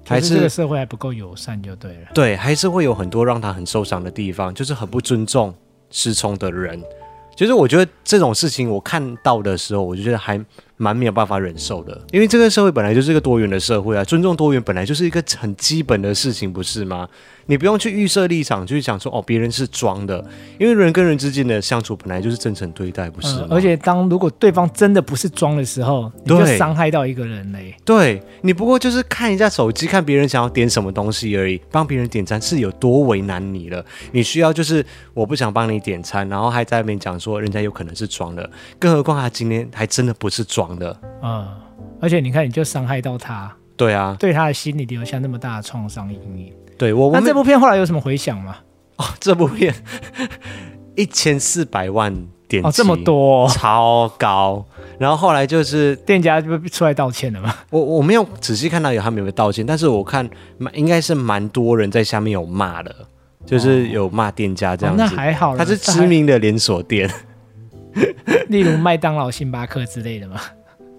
[0.06, 2.08] 还是，是这个社会还不够友善就对了。
[2.12, 5.54] 对，还是会有很多让他很受伤的地方，就是很不尊重
[5.90, 6.80] 失聪的人。
[7.34, 10.42] 其实我觉得这种事情我看到的时候，我就觉得还
[10.76, 17.08] 蛮没有办法忍受的，因为这个社会本来就是一个多元的社会啊，尊重多元本来就是一个很基本的事情，不是吗？
[17.48, 20.22] 你不用去预设立场，去想说哦，别人是装的，
[20.58, 23.46] 因为人跟人之间的相处本来就是真诚对待，不是吗？
[23.48, 27.72] 嗯，而且当如果对方真的不是装的时候，你就伤害到一个人嘞。
[27.84, 33.84] 对，你不过就是看一下手机，看别人想要点什么东西而已，帮别人点餐是有多为难你了？
[34.10, 34.84] 你需要就是
[35.14, 40.98] 我不想帮你点餐，然后还在那边讲说人家有可能是装的，更何况他今天还真的不是装的。
[41.22, 41.46] 嗯，
[42.00, 43.54] 而且你看，你就伤害到他。
[43.76, 46.52] 对啊，对他的心理留下那么大的创伤阴影。
[46.78, 48.56] 对我，那这部片后来有什么回响吗？
[48.96, 49.74] 哦，这部片
[50.96, 52.10] 一千四百万
[52.48, 54.64] 点击，哦，这么多，哦，超高。
[54.98, 57.54] 然后后来就是店家就出来道歉了吗？
[57.68, 60.26] 我我没有仔细看到有他们有没有道歉，但是我看
[60.72, 62.94] 应该是蛮多人在下面有骂的，
[63.44, 65.02] 就是有骂店家这样子。
[65.02, 67.10] 哦，那还好，他是知名的连锁店，
[68.48, 70.40] 例如麦当劳、星巴克之类的吗？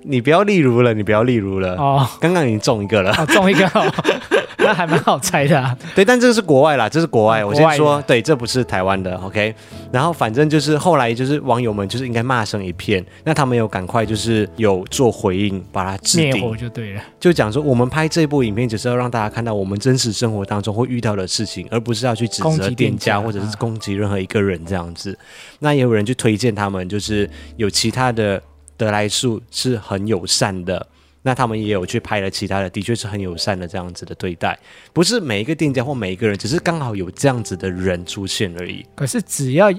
[0.08, 1.76] 你不要例如了，你不要例如了。
[1.76, 3.94] 哦，刚刚已经中一个了，哦，中一个，哦，
[4.60, 5.78] 那还蛮好猜的，啊。
[5.94, 7.44] 对，但这个是国外啦，这是国外。
[7.44, 9.16] 我先说，对，这不是台湾的。
[9.18, 9.54] OK，
[9.92, 17.02] 然后反正就是后来就是网友们就是应该骂声一片，那他们有赶快就是有做回应，把它灭火就对了。
[17.20, 25.18] 就讲说，我们拍这部影片只是要让大家看到我们真实生活当中会遇到的事情，而不是要去指责店家或者是攻击任何一个人这样子。
[25.60, 28.42] 那也有人去推荐他们，就是有其他的。
[28.78, 30.88] 得来速是很友善的，
[31.24, 34.58] 那他们也有去拍了其他的，的确是很友善的这样子的对待，
[34.94, 38.86] 不是每一个店家或每一个人，只是刚好有这样子的人出现而已。
[38.96, 39.70] 可是只要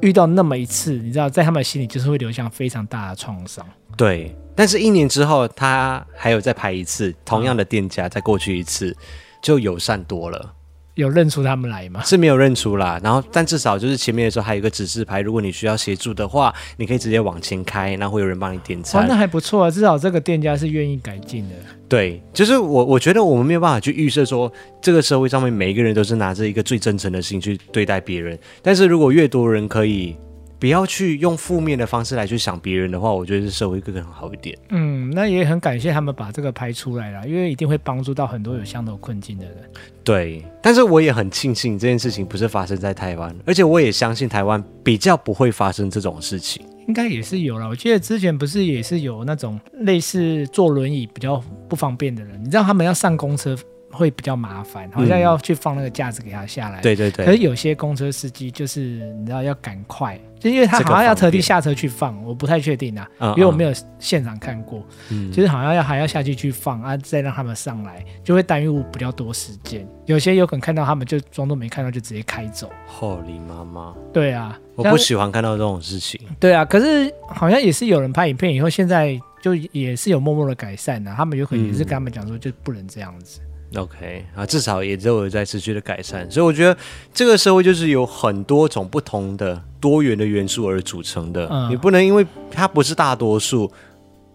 [0.00, 3.64] 遇到那么一次，你知道，在他们心里就是会留下非常大的创伤。
[3.96, 8.96] 对，但是一年之后，他还有再拍一次，同样的店家再过去一次，
[9.40, 10.54] 就友善多了。
[10.98, 12.02] 有认出他们来吗？
[12.02, 19.04] 是没有认出啦，然后但至少就是前面的时候还有一个指示牌，如果你需要协助的话，你可以直接往前开，然后会有人帮你点餐。
[19.04, 21.54] 哦，那还不错啊，至少这个店家是愿意改进的。
[21.88, 30.16] 对，就是我我觉得我们没有办法去预设说这个社会上面每一个人都是拿着一个最真诚的心去对待别人，但是如果越多人可以。
[30.58, 34.58] 不要去用负面的方式来去想别人的话，我觉得是社会会更好一点。
[34.70, 39.56] 嗯，那也很感谢他们把这个拍出来了，因为一定会帮助到很多有相同困境的人。
[40.02, 46.64] 对，但是我也很庆幸这件事情不是发生在台湾，而且我也相信台湾比较不会发生这种事情。
[46.88, 53.56] 应该也是有了，我记得之前不是也是有那种类似坐轮椅比较不方便的人，你知道他们要上公车。
[53.90, 56.78] 会比较麻烦，好像要去放那个架子给他下来。
[56.82, 57.24] 对对对。
[57.24, 58.80] 可是有些公车司机就是
[59.18, 64.84] 你知道要赶快，就因为他好像要特地下车去放，我不太确定啊，因为我没有现场看过。
[65.10, 65.32] 嗯。
[65.32, 69.86] 就是好像要还要下去去放啊，再让他们上来，就会耽误比较多时间。
[70.06, 72.70] 有些有可能看到他们就装作没看到，就直接开走。
[72.86, 73.94] 霍里妈妈。
[74.12, 76.20] 对啊，我不喜欢看到这种事情。
[76.38, 81.12] 对啊，可是好像也是有人拍影片以后，现在就也是有默默的改善的。
[81.14, 83.40] 他们有可能也是跟他们讲说，就不能这样子。
[83.76, 86.74] OK 啊，至少也都有在持续的改善，所以我觉得
[87.12, 93.70] 这个社会就是有很多种不同的多元的元素而组成的，嗯、你不能因为它不是大多数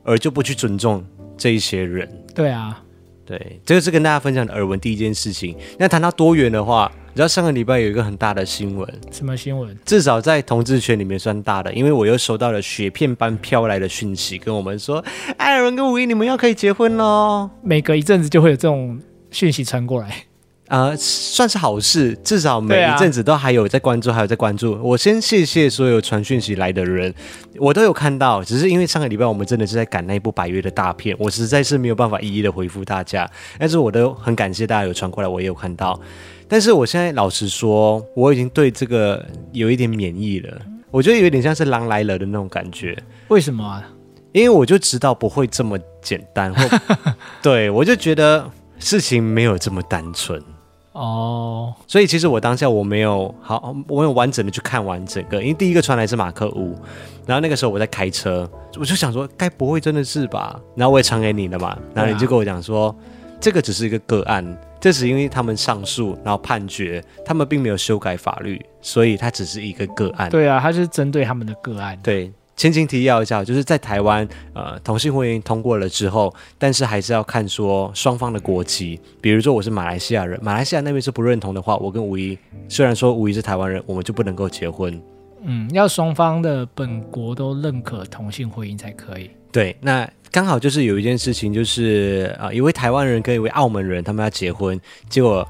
[0.04, 1.04] 而就不去尊重
[1.36, 2.08] 这一些人。
[2.36, 2.80] 对啊，
[3.26, 5.58] 对，这个是跟大家分享的耳闻第一件事情。
[5.80, 9.76] 那谈到多元的话，你知道上个礼拜有一个很大的新闻，什么新闻？
[9.84, 15.04] 至少在同志圈里面算大的，因为我又收到了雪片般飘来的讯息，跟我们说
[15.38, 17.50] 艾尔文跟五一你们要可以结婚喽。
[17.64, 19.02] 每隔一阵子就会有这种。
[19.34, 20.24] 讯息传过来
[20.70, 24.80] 呃，算是好事，至少每一阵子都还有在关注，还有在关注。
[24.82, 27.14] 我先谢谢所有传讯息来的人，
[27.58, 33.30] 我都有看到，只是因为上个礼拜我们真的是在赶那一部百月的大片，我实在是没有办法一一的回复大家。
[33.60, 36.00] 但是我都很感谢大家有传过来，我也有看到。
[36.48, 40.58] 但是我现在老实说，我已经对这个有一点免疫了。
[40.90, 42.98] 我觉得有点像是狼来了的那种感觉。
[43.28, 43.84] 为什么啊？
[44.32, 46.80] 因为我就知道不会这么简单，或
[47.44, 48.50] 对我就觉得
[48.84, 50.44] 事情没有这么单纯。
[50.92, 56.78] 哦，所以其实我当下我没有好，我没有完整的去看完整个，因为第一个传来是马克屋，
[57.26, 60.60] 然后那个时候我在开车，我就想说，该不会真的是吧？
[60.76, 62.96] 然后我也传给你了嘛，然后你就跟我讲说，
[63.40, 64.46] 这个只是一个个案，
[64.80, 70.30] 这是因为他们上诉，然后判决，他们并没有修改法律，所以它只是一个个案。
[70.30, 71.98] 对啊，它是针对他们的个案。
[72.04, 72.32] 对。
[72.56, 79.00] 前情提要一下，就是在台湾，呃，同性婚姻通过了之后，但是还是要看说双方的国籍。
[79.20, 82.38] 比如说我是马来西亚人，马来西亚那边是不认同的话，我跟吴一
[82.70, 85.02] 虽然说吴一是台湾人，我们就不能够结婚。
[85.42, 89.32] 嗯，要双方的本国都认可同性婚姻才可以。
[89.52, 95.46] 对，那刚好就是有一件事情，就是啊、呃，一位台湾人跟一位澳门人他们要结婚，结果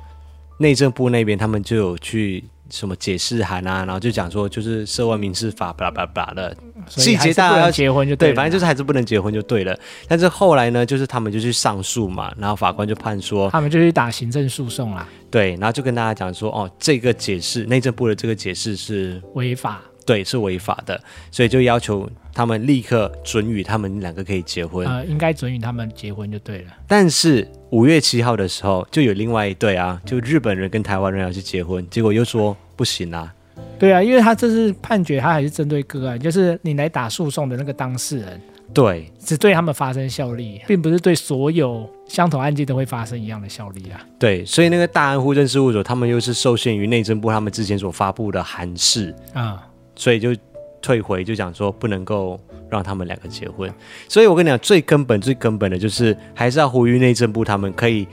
[0.57, 2.43] 内政部那边他们就有去。
[2.73, 6.57] 什么解释函啊，然后就讲说就是涉外民事法，巴拉巴拉的
[6.87, 9.77] 细节，大家要结婚就对，对，反正就是还是不能结婚就对了。
[10.07, 15.07] 但是后来呢，就是他们就去上诉嘛，然后法官就判说他们就去打行政诉讼啦。
[15.29, 24.87] 对，然后就跟大家讲说，哦，这个解释内政部的这个解释是违法，对，是违法的，所以就要求他们立刻准予他们两个可以结婚。
[24.87, 26.71] 呃，应该准予他们结婚就对了。
[26.87, 32.57] 但是五月七号的时候，就有另外一对啊，就日本人跟台湾人要去结婚，结果又说。
[32.75, 33.33] 不行啊，
[33.77, 38.41] 对啊，因为他这是判决，他还是针对个案，就是你来打诉讼的那个当事人，
[38.73, 44.01] 对，只对他们发生效力，并不是对所有相同案件都会发生一样的效力啊。
[44.17, 49.59] 对，所以那个大安户政事务所，他们又是受限于内政部他们之前所发布的函释啊，嗯、
[49.95, 50.35] 所以就
[50.81, 53.71] 退回，就讲说不能够让他们两个结婚。
[54.09, 58.07] 所以我跟你讲，最根本、最根本的就是还是要呼吁内政部他们可以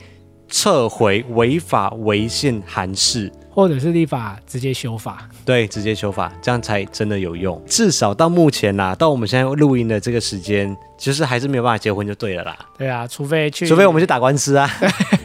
[0.47, 3.31] 撤回违法违宪函释。
[3.53, 7.61] 或者是立法直接修法，对，直接修法，这样才真的有用。
[7.67, 12.57] 至少到目前呐、啊，到我们现在录音的这个时间，其实还是没有办法结婚就对了啦。
[12.77, 14.69] 对啊，除非去，除非我们去打官司啊，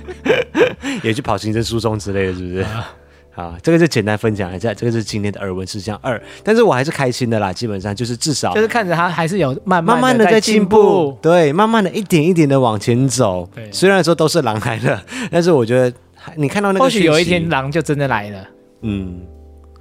[1.05, 2.59] 也去跑行政诉讼之类的，是不是？
[2.63, 2.93] 啊
[3.33, 6.21] 好，这个就简单分享一下，这个是今天的耳闻事项二。
[6.43, 13.47] 但是我还是开心的啦，基本上就是至少就是看着他还是有慢慢慢的在进步，对，慢慢的一点一点的往前走。
[13.55, 15.95] 对，虽然说都是狼来了，但是我觉得。
[16.37, 18.49] 你看到那个，或许有一天狼就真的来了。
[18.83, 19.21] 嗯，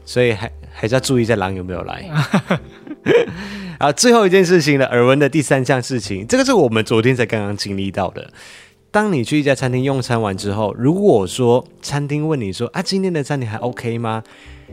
[0.03, 2.09] 所以还还是要注意一下狼有没有来。
[3.77, 8.29] 啊，最后一件事情了，耳闻的第三项事情，这个是我们昨天才刚刚经历到的。
[8.89, 14.23] 当你去一家餐厅用餐完之后，如果说餐厅问你说啊，今天的餐你还 OK 吗？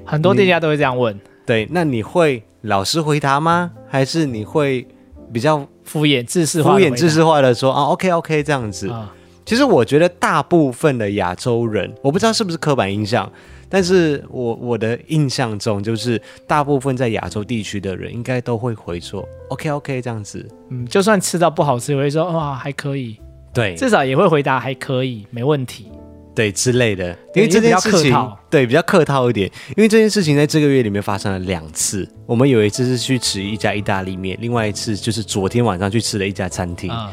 [0.05, 1.19] 很多店家都会这样问。
[1.45, 3.73] 对，那你会老实回答吗？
[3.89, 4.87] 还是你会
[5.33, 8.89] 比较敷衍、自视化、敷衍、自视化的说啊，OK OK 这样子？
[8.89, 9.09] 嗯
[9.45, 13.31] 其实我觉得大部分的亚洲人，我不知道是不是刻板印象，
[13.69, 23.19] 但是我我的印象中就是大部分在亚洲地区的人应该都会回说 OK OK 这样子，嗯，就算吃到不好吃，也会说哇还可以，
[23.53, 25.89] 对，至少也会回答还可以，没问题，
[26.35, 36.93] 对之类的，因为这件事情对比较客套一点，因为这件事情在这个月里面发生了两次，我们有一次是去吃一家意大利面，另外一次就是昨天晚上去吃了一家餐厅。
[36.93, 37.11] 嗯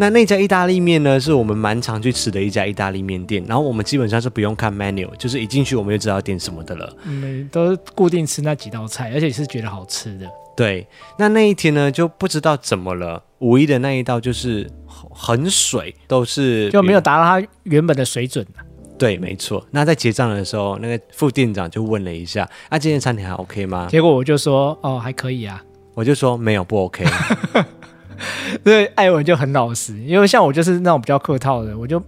[0.00, 3.44] 那那家意大利面呢，是我们蛮常去吃的一家意大利面店。
[3.46, 6.96] 然后我们基本上是不用看 menu，就是一进去我们就知道要点什么的了。
[7.04, 10.26] 嗯，都固定吃那几道菜，而且是觉得好吃的。
[10.56, 10.86] 对，
[11.18, 14.66] 那那一天呢，就不知道怎么了，五一的那一道就是
[15.10, 18.46] 很水，都是就没有达到它原本的水准。
[18.98, 19.62] 对，没错。
[19.70, 27.04] 那在结账的时候，那个副店长就问了一下：“啊，今天餐厅还 OK 吗？”结果我就说：“哦，还可以啊。”我就说：“没有，不 OK。”
[28.64, 32.02] 所以艾文就很老实，因为像我就是那种比较客套的，我就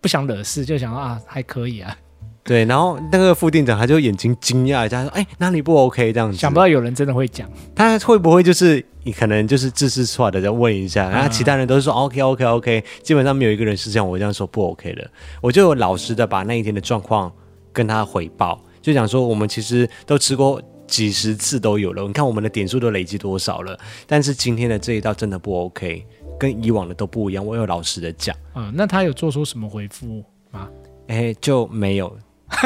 [0.00, 1.96] 不想惹事，就想说啊还可以啊。
[2.44, 6.38] 对，然后那个副店长他就眼睛惊讶一下，说：“哎，哪里不 OK？” 这样子。
[6.38, 15.10] 想不到有人真的会讲，他会不会就是你可能就是自私出来的，再问一下，然后其他人都是说 OK OK OK，基本上没有一个人是像我这样说不 OK 的。
[15.40, 17.32] 我就老实的把那一天的状况
[17.72, 20.62] 跟他回报，就讲说我们其实都吃过。
[20.86, 23.78] 几十次都有了，你看我们的点数都累积多少了？
[24.06, 26.06] 但是今天的这一道真的不 OK，
[26.38, 27.44] 跟以往的都不一样。
[27.44, 30.68] 我有老实的讲，嗯，那他有做出什么回复吗？
[31.08, 32.16] 哎，就没有，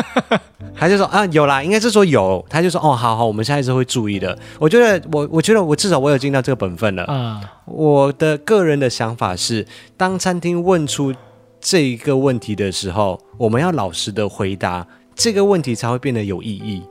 [0.77, 4.39] 他就说啊，有啦，应该是说有，他就说哦，好好，我们下一次会注意的。
[4.59, 7.05] 我觉得我，我觉得我至少我有尽到这个本分了。
[7.09, 9.67] 嗯，我的个人的想法是，
[9.97, 11.15] 当餐厅问出
[11.61, 16.83] 这一个问题的时候，我们要老实的回答，这个问题才会变得有意义。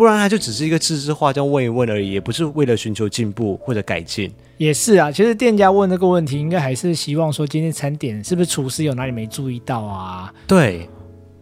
[0.00, 4.32] 不然他就只是一个知识化，这样问一问而已，也不是为了寻求进步或者改进。
[4.56, 10.32] 也是啊，其实店家问这个问题，应该还是希望说今天餐点是不是厨师有哪里没注意到啊？
[10.46, 10.88] 对，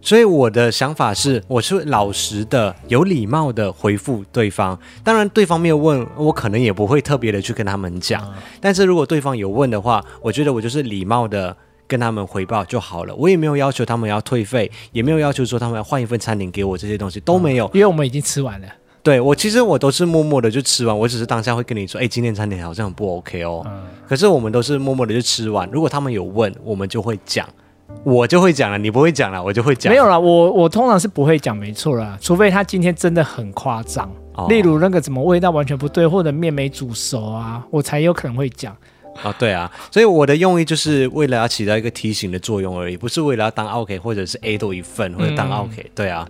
[0.01, 4.77] 所以我的想法是，我是老实的、有礼貌的回复对方。
[5.05, 8.21] 当然，对方没有问我，可能也不会特别的去跟他们讲。
[8.25, 11.57] 嗯、但是如果对方有问的话，我觉得我就是礼貌的。
[11.89, 18.69] 跟他们回报就好了，我也没有要求他们要退费，也没有要求说他们要换一份餐点给我，这些东西都没有，因为我们已经吃完了。
[19.03, 23.65] 对，我其实我都是默默的就吃完，我只是当下会跟你说，哎，今天餐点好像很不 OK 哦。
[23.67, 23.83] 嗯。
[24.07, 27.49] 可是我们都是默默的就吃完，如果他们有问，我们就会讲，
[28.05, 29.91] 我就会讲了，你不会讲了，我就会讲。
[29.91, 38.77] 没有啦，我我通常是不会讲，没错啦，除非他今天真的很夸张，哦、例如那个怎么味道完全不对，或者面没煮熟啊，我才有可能会讲。
[39.23, 45.91] 啊，对啊，所以我的用意就是为了要起到一个提醒的作用而已，不是为了要当 OK 或者是 A 多一份或者当 OK，嗯。
[45.95, 46.29] 对啊，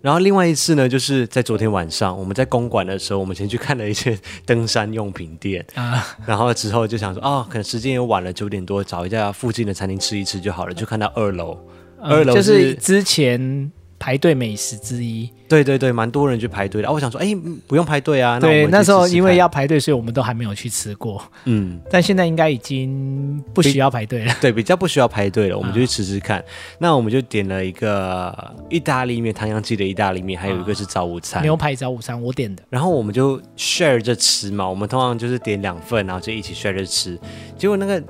[0.00, 11.58] 然后另外一次呢，就是在昨天晚上我们在公馆的时候，我们先去看了一些 登山用品店啊，然后之后就想说，哦，可能时间也晚了，九点多，找一家附近的餐厅吃一吃就好了，就看到二楼，
[12.00, 13.72] 嗯，二楼就是之前。
[14.00, 16.88] 排队美食之一，对对对，蛮多人去排队的。
[16.88, 17.36] 啊，我想说，哎，
[17.66, 18.40] 不用排队啊。
[18.40, 21.22] 对，那，那时候因为要排队，所以我们都还没有去吃过。
[21.44, 24.34] 嗯，但现在应该已经不需要排队了。
[24.40, 26.40] 对，比较不需要排队了， 我们就去吃吃看。
[26.40, 26.44] 嗯、
[26.78, 28.34] 那我们就点了一个
[28.70, 32.62] 意大利面，唐扬鸡的意大利面，还有一个是早午餐，牛排早午餐，我点的。
[32.70, 37.20] 然后我们就 share 着吃嘛，我们通常就是点两份，然后就一起 share 着吃。
[37.58, 38.02] 结果那个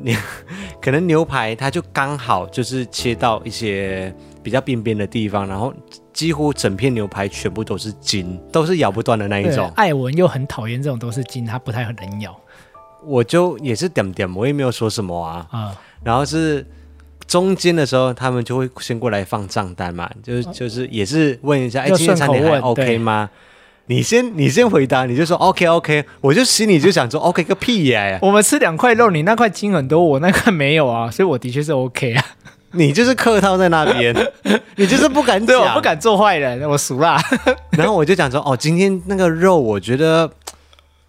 [0.00, 0.16] 牛，
[0.80, 4.14] 可能牛排它就刚好就是切到一些
[4.44, 5.74] 比较边边的地方，然后。
[6.14, 9.68] 几乎整片牛排全部都是筋，都是咬不断的那一种。
[9.74, 12.38] 艾文又很讨厌这种都是筋，他不太很能咬。
[13.04, 15.44] 我就也是点点，我也没有说什么啊。
[15.50, 16.64] 啊、嗯，然后是
[17.26, 23.28] 中间的时候，他们就会先过来放账单嘛，就是就是也是问一下，哎、嗯，今天餐点还 OK 吗？
[23.86, 28.16] 你先你先回答，你就说 OK OK，我就心里就想说 OK 个屁呀！
[28.22, 32.24] 我们吃两块肉，你那块筋很多，我那块没有啊，所以我的确是 OK 啊。
[32.74, 34.14] 你就是客套在那边，
[34.76, 37.20] 你就是不敢讲，对，我不敢做坏人，我熟啦。
[37.70, 40.30] 然后我就讲说，哦，今天那个肉我觉得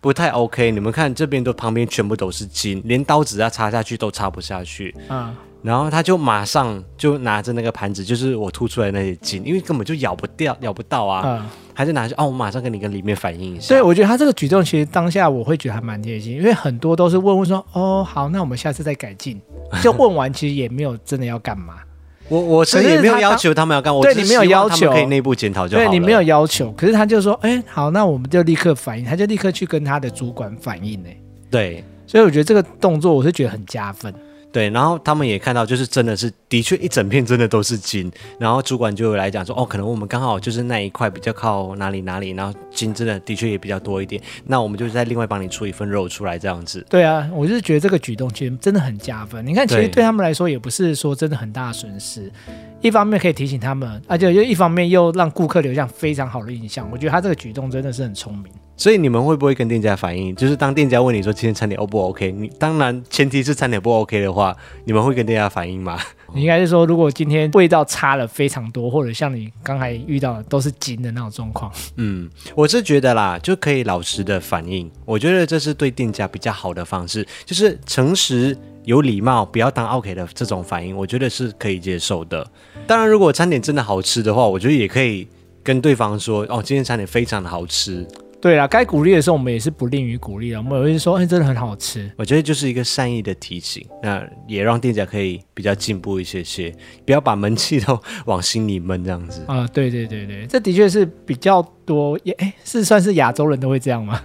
[0.06, 4.96] 不太 OK，你们看这边都旁边全部都是筋，连刀子要插下去都插不下去。
[5.10, 5.36] 嗯。
[5.64, 13.70] 然后他就马上就拿着那个盘子，就是我吐出来的那些筋，因为根本就咬不掉、咬不到啊，嗯、还是拿去哦，我马上跟你跟里面反映一下。
[13.70, 19.42] 所以我觉得他这个举动其实当下我会觉得还蛮贴心，因为很多都是问问说，哦，好，那我们下次再改进。
[19.82, 21.80] 就问完其实也没有真的要干嘛。
[22.28, 25.90] 我我是也没有要求他们要干，对你没有要求，可以内部检讨就好了。
[25.90, 31.10] 对你没有要求，可是他就说，哎，好，那我们就立刻反映，他就立刻去跟他的主管反映呢。
[31.52, 34.14] 对，所以我觉得这个动作我是觉得很加分。
[34.56, 38.10] 对，然后他们也看到，就是真的是，的确一整片真的都是金。
[38.40, 44.22] 然后主管就来讲说，哦，可能我们刚好就是那一块比较靠哪里哪里，然后金真的的确也比较多一点。
[44.46, 46.86] 那我们就再另外帮你出一份肉出来，这样子。
[46.90, 49.46] 对啊，我就是觉得这个举动其实真的很加分。
[49.46, 52.32] 你看，其实对他们来说也不是说真的很大的损失。
[52.80, 56.90] 一方面可以提醒他们，而且又一方面又让顾客留下非常好的印象。
[56.94, 58.46] 我觉得他这个举动真的是很聪明。
[58.78, 60.36] 所以你们会不会跟店家反映？
[60.36, 62.32] 就是当店家问你说今天餐点 O 不 OK？
[62.32, 66.00] 你当然前提是餐点不 OK 的话，你们会跟店家反映吗？
[66.36, 71.72] 你应该是说，如果今天味道差了非常多，或者像你刚才遇到的都是金的那种状况。
[71.96, 74.92] 嗯，我是觉得啦，就可以老实的反映。
[75.06, 82.46] 我觉得这是对店家比较好的方式，就是诚实、有礼貌，不要当 OK 的这种反应，我觉得是可以接受的。
[82.86, 85.26] 当然，如果餐点真的好吃的话，我觉得也可以
[85.64, 88.06] 跟对方说哦，今天餐点非常的好吃。
[88.46, 90.60] 对啊，该鼓励的时候，我们也是不吝于鼓励的。
[90.60, 92.12] 我们有人说，哎，真的很好吃。
[92.16, 96.72] 我觉得就是一个善意的提醒，那也让店家可以比较进步一些些，
[97.08, 99.44] 不要把闷气都往心里闷这样子。
[99.48, 104.22] 啊，对对对对，这的确是比较多，也哎，是算是亚洲人都会这样吗？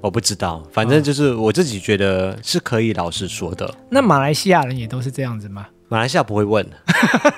[0.00, 3.66] 我不知道，反正就是我自己觉得是可以老实说的。
[3.66, 5.66] 哦，那马来西亚人也都是这样子吗？
[5.90, 6.64] 马来西亚不会问，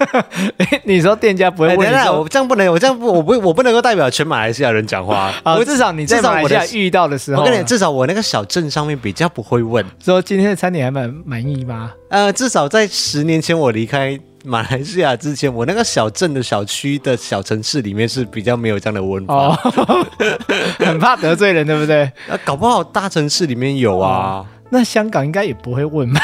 [0.82, 1.78] 你说店家不会问？
[1.78, 5.32] 等等，我这样不能，我这样不，我不，我不能够代表全马来西亚人讲话。
[5.44, 11.92] 我至少你在马来西亚遇到的时候，我跟你至少我那个小镇上面比较不会问，说今天的餐点还蛮满意吗？
[12.08, 20.06] 呃，至少在十年前我离开马来西亚之前，我那个小镇的小区的小城市里面是比较没有这样的问法，哦、
[20.80, 22.02] 很怕得罪人，对不对？
[22.28, 24.44] 啊，搞不好大城市里面有啊。
[24.70, 26.20] 哦那香港应该也不会问吧？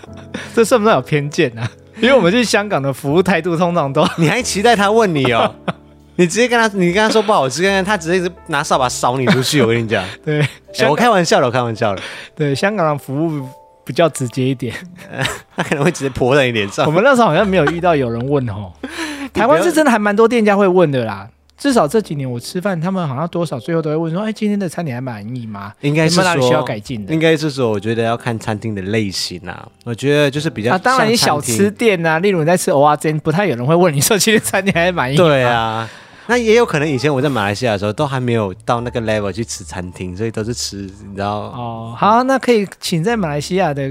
[0.54, 1.70] 这算不算有偏见呢、啊？
[2.00, 5.54] 因为我们去香港的服务态度通常都 你还期待他问你哦？
[6.16, 9.60] 你直接跟他，你跟他说不好吃，他直接拿扫把扫你出去。
[9.62, 10.40] 我跟你讲，对、
[10.74, 12.02] 欸，我开玩笑的，我开玩笑的。
[12.34, 13.46] 对，香港的服务
[13.84, 14.74] 比较直接一点，
[15.56, 16.86] 他可能会直接泼在你脸上。
[16.86, 18.72] 我们那时候好像没有遇到有人问哦，
[19.32, 21.28] 台湾是真的还蛮多店家会问的啦。
[21.56, 25.72] 至少这几年我吃饭，他们好像多少最后都会问说：“哎，今天的餐点还满意吗？
[25.80, 29.66] 应该是说需要改进的？”应该是说，我觉得要看餐厅的类型啊。
[29.84, 35.24] 我觉得就是比较啊，当然你小吃店啊，例如你在吃蚵仔煎，不太有人会问你说今天餐点还满意吗？
[35.24, 35.88] 对啊，
[36.26, 40.76] 那也有可能以前我在马来西亚的时候都还没有到那个 level 去吃餐厅，所以都是吃，
[41.08, 41.36] 你知道？
[41.36, 43.90] 哦，好，那可以请在马来西亚的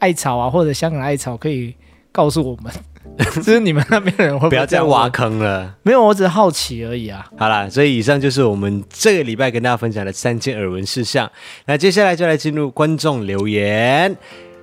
[0.00, 1.74] 艾草啊，或者香港艾草可以
[2.12, 2.70] 告诉我们。
[3.36, 5.74] 就是你们那边的人会不，会不要再挖坑了。
[5.82, 7.24] 没有，我只是好奇而已啊。
[7.36, 11.30] 好啦，所以以上就是我们这个礼拜跟大家分享的三件耳闻事项。
[11.66, 14.14] 那接下来就来进入观众留言，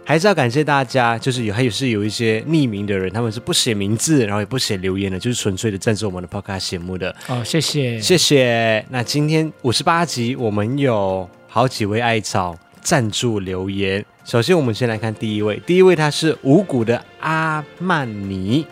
[0.05, 7.15] 还是要感谢大家，就是有还有是有一些匿名的人，他们是不写名字，然后也不写留言的，就是纯粹的赞助我们的 Podcast 节目的。
[7.27, 8.85] 哦，谢谢，谢谢。
[8.89, 14.05] 那今天五十八集，我们有好几位艾草赞助留言。
[14.26, 15.61] 首先，我们先来看第一位。
[15.65, 18.65] 第一位他是五股的阿曼尼，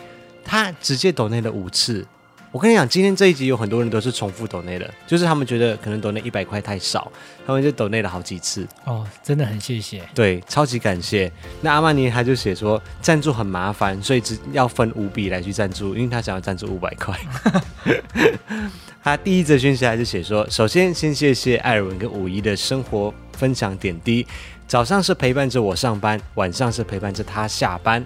[0.46, 2.06] 他直接抖内了五次。
[2.54, 7.12] 我跟你讲，今天这一集有很多人都是重复抖内的，就是他们觉得可能抖内一百块太少，
[7.46, 8.66] 他们就抖内了好几次。
[8.86, 11.32] 哦，真的很谢谢，对，超级感谢。
[11.62, 17.18] 那阿曼尼他就写说，赞助很麻烦，所以只要分五笔来去赞助，因为他想要赞助五百块。
[19.04, 24.26] 他第一则讯息还是写说，首先先谢谢艾尔文跟五一的生活分享点滴。
[24.72, 28.06] 早上是陪伴着我上班，晚上是陪伴着他下班，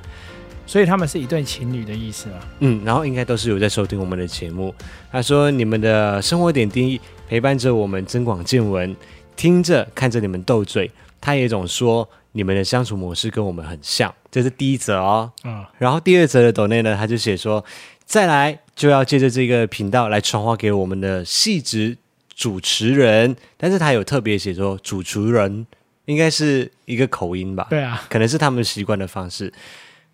[0.65, 2.39] 所以他们是一对情侣的意思吗？
[2.61, 4.73] 嗯，然后应该都是有在收听我们的节目。
[5.11, 6.99] 他说：“你们的生活点滴
[7.29, 8.95] 陪伴着我们增广见闻，
[9.35, 10.89] 听着看着你们斗嘴。”
[11.21, 15.31] 他也总说你们的相处模式跟我们很像，这是第一则哦。
[15.43, 17.63] 嗯，然后第二则的抖内呢，他就写说
[18.05, 21.95] ：“再来就要借着这个频道来传话给我们的细致
[22.35, 25.67] 主持人，但是他有特别写说主持人。”
[26.05, 29.51] 应该是一个口音吧，对啊，可能是他们习惯的方式。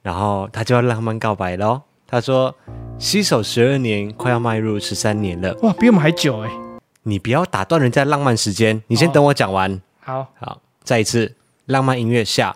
[0.02, 1.82] 然后他就要浪漫告白喽。
[2.08, 2.54] 他说
[3.00, 6.52] ：“携手十二年，快要迈入十三年了。”哇，比我们还久哎！
[7.04, 9.80] 你不要打断人家浪漫时间，你先等我讲完。
[10.00, 11.36] 好好，再一次
[11.68, 12.56] 浪漫音乐下。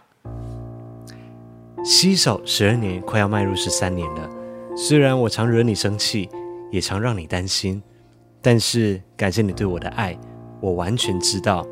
[1.86, 4.30] 携手十二年，快要迈入十三年了。
[4.76, 6.30] 虽然我常惹你生气，
[6.72, 7.82] 也常让你担心，
[8.42, 10.18] 但是感谢你对我的爱，
[10.60, 11.66] 我完全知道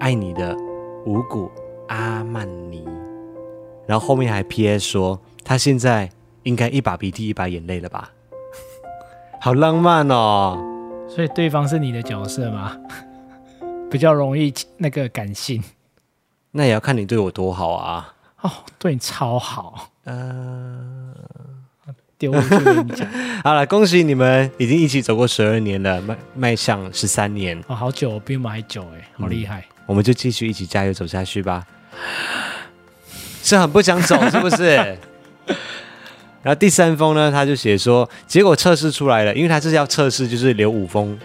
[0.00, 0.56] 爱你的。
[1.08, 1.50] 五谷
[1.88, 2.84] 阿曼尼，
[3.86, 6.06] 然后后面还 PS 说他现在
[6.42, 8.12] 应该一把鼻涕一把眼泪了吧，
[9.40, 10.58] 好浪漫哦！
[11.08, 12.76] 所以对方是你的角色吗？
[13.90, 15.64] 比较容易那个感性，
[16.50, 18.14] 那也要看你对我多好啊！
[18.42, 21.14] 哦，对你超好，嗯、
[21.86, 22.30] 呃，丢。
[23.42, 29.60] 好了，恭喜你们已经一起走过十二年了，迈迈向十三年，哦，好久，比我们还久哎，好厉害。
[29.60, 31.66] 嗯我们就继续一起加油走下去吧，
[33.42, 34.76] 是很不想走，是不是？
[36.44, 41.18] 然后第三封呢，他就写说，结果测试出来了，因为他是要测试，就是留五封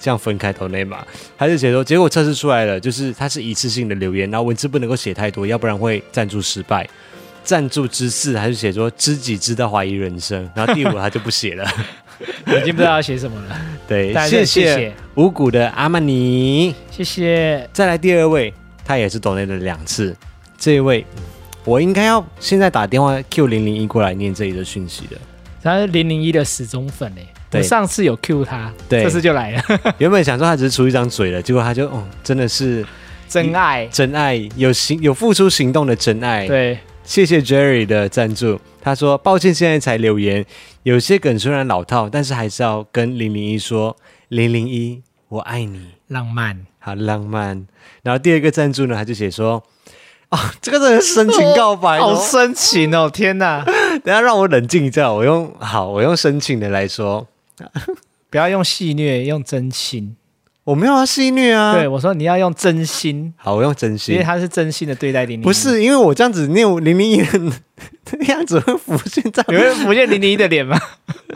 [0.00, 1.06] 这样分开头内嘛，
[1.36, 6.88] 他就写说，结果测试出来了，就是他是一次性的留言，然后文字不能够写太多，要不然会赞助失败。
[7.44, 11.64] 赞助之四，还是写说知己知道怀疑人生，然后第五他就不写了。
[12.46, 13.56] 已经不知道要写什么了。
[13.86, 17.68] 对，谢谢五谷的阿曼尼，谢谢。
[17.72, 18.52] 再来第二位，
[18.84, 20.16] 他也是抖内了两次。
[20.58, 21.04] 这一位，
[21.64, 25.16] 我应该要现在打电话 Q 零零一过来念这一个讯息的。
[25.62, 29.62] 他是零零一的死忠粉哎，对，我上次有 Q 他，对，这次就来了。
[29.98, 32.84] 原本想说他只是出一张嘴了，结果他就哦，真的是
[33.28, 36.46] 真爱，真爱，有行有付出行动的真爱。
[36.46, 36.78] 对。
[37.04, 38.60] 谢谢 Jerry 的赞助。
[38.82, 40.44] 他说：“抱歉，现在才留言，
[40.88, 43.94] 有些梗虽然老套，但是还是要跟零零一说，
[44.28, 47.66] 零零一，我爱你，浪漫，好浪漫。”
[48.02, 49.62] 然后第二个赞助呢，他就写说
[50.32, 53.62] ：“哦，这个真的是深情告白， 好深情哦，天哪！
[54.02, 57.28] 等下让我冷静一下，我用好，我用深情的来说，
[58.30, 60.16] 不要用戏谑，用真心。”
[60.68, 61.72] 我没有要戏虐啊！
[61.72, 63.32] 对，我说你要用真心。
[63.38, 65.42] 好，我用真心，因为他是真心的对待零零一。
[65.42, 67.50] 不是，因为我这样子念零零一的
[68.28, 70.78] 样子会浮现在， 你会浮现零零一的脸吗？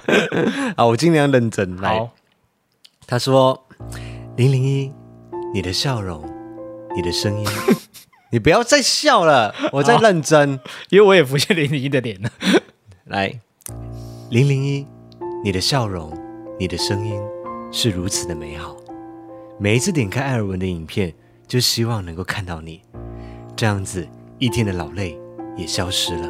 [0.77, 2.11] 好，我尽量认真来。
[3.07, 3.67] 他说
[4.37, 4.93] 零零一，
[5.55, 6.23] 你的笑容，
[6.95, 7.47] 你的声音，
[8.33, 10.61] 你不要再笑了，我在认真，
[10.91, 12.31] 因为我也浮现零零一的脸了。
[13.07, 13.41] 来，
[14.29, 14.87] 零零一，
[15.43, 16.13] 你的笑容，
[16.59, 17.19] 你的声音
[17.73, 18.77] 是如此的美好。
[19.63, 21.15] 每一次点开艾尔文的影片，
[21.47, 22.81] 就希望能够看到你，
[23.55, 24.05] 这样子
[24.41, 25.17] 一天的劳累
[25.57, 26.29] 也消失了。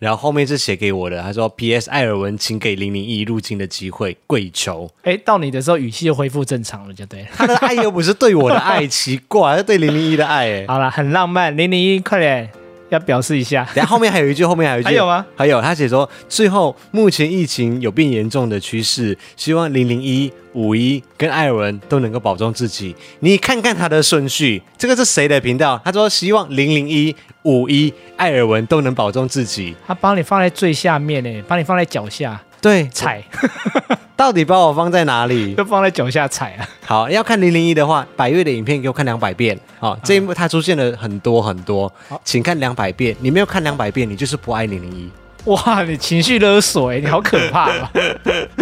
[0.00, 1.90] 然后后面是写给我的，他说：“P.S.
[1.90, 7.28] 艾尔文，请给零零一入境的机会，跪求。”哎，到你的时候语气又恢复正常了，就对了。
[7.36, 10.62] 他的爱又不是对我的爱， 奇怪，是对零零一的爱。
[10.62, 12.50] 哎，好了，很浪漫，零零一，快点。
[12.88, 15.26] 要表示一下，等下后面还有一句， 后面还有一句，还有吗？
[15.36, 22.94] 还有，他写说，最后目前疫情有变严重的趋势，希望零零一、五一跟艾尔文都能够保重自己。
[23.20, 25.80] 你看看他的顺序，这个是谁的频道？
[25.84, 29.74] 他说希望零零一、五一、艾尔文都能保重自己。
[29.86, 32.40] 他帮你放在最下面呢，帮你放在脚下。
[32.66, 33.22] 对，踩，
[34.16, 35.54] 到底把我放在哪里？
[35.54, 36.68] 就放在脚下踩啊。
[36.84, 39.56] 好，要看零零一的话，百越的影片给我看两百遍。
[39.78, 43.14] 好、哦，这一幕它出现了很多很多，好请看两百遍。
[43.20, 45.08] 你没有看两百遍，你就是不爱零零一。
[45.44, 47.92] 哇，你情绪勒索，你好可怕啊！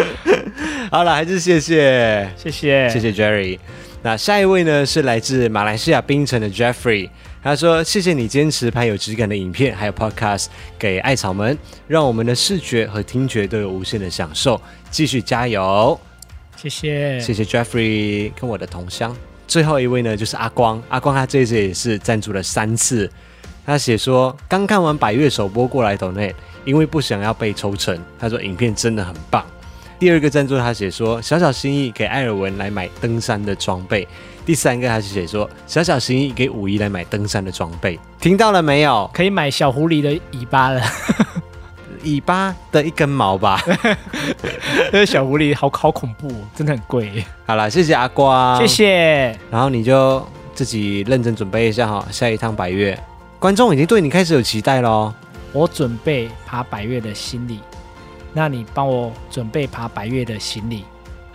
[0.93, 3.59] 好了，还是谢谢，谢谢，谢谢 Jerry。
[4.03, 7.09] 那下一位呢，是来自马来西亚槟城的 Jeffrey。
[7.45, 10.47] 他说：“谢谢你坚持拍有质感的影片，还有 Podcast
[10.79, 14.59] 给艾草们，让我们的视觉和听觉都有无限的享受。
[14.91, 16.01] 继续加油！
[16.57, 19.15] 谢谢，谢谢 Jeffrey 跟我的同乡。
[19.47, 20.83] 最后一位呢，就是阿光。
[20.89, 23.11] 阿光他这一次也是赞助了三次。
[23.67, 26.33] 他写说刚看完百岳首播过来 donate，，
[26.65, 28.03] 因为不想要被抽成。
[28.19, 29.45] 他说影片真的很棒。
[29.99, 34.09] 第二个赞助他写说小小心意给艾尔文来买登山的装备。”
[34.45, 39.11] 第三个还是写说小小心意给五一来买登山的装备，听到了没有？
[39.13, 40.83] 可以买小狐狸的尾巴了，
[42.05, 43.63] 尾巴的一根毛吧。
[44.93, 47.25] 这 个小狐狸好好恐怖，真的很贵。
[47.47, 49.39] 好了，谢谢阿瓜，谢谢。
[49.51, 50.23] 然后你就
[50.55, 52.99] 自己认真准备一下哈，下一趟百越，
[53.39, 55.13] 观众已经对你开始有期待喽。
[55.53, 57.61] 我准备爬百越的行李，
[58.33, 60.85] 那你帮我准备爬百越的行李。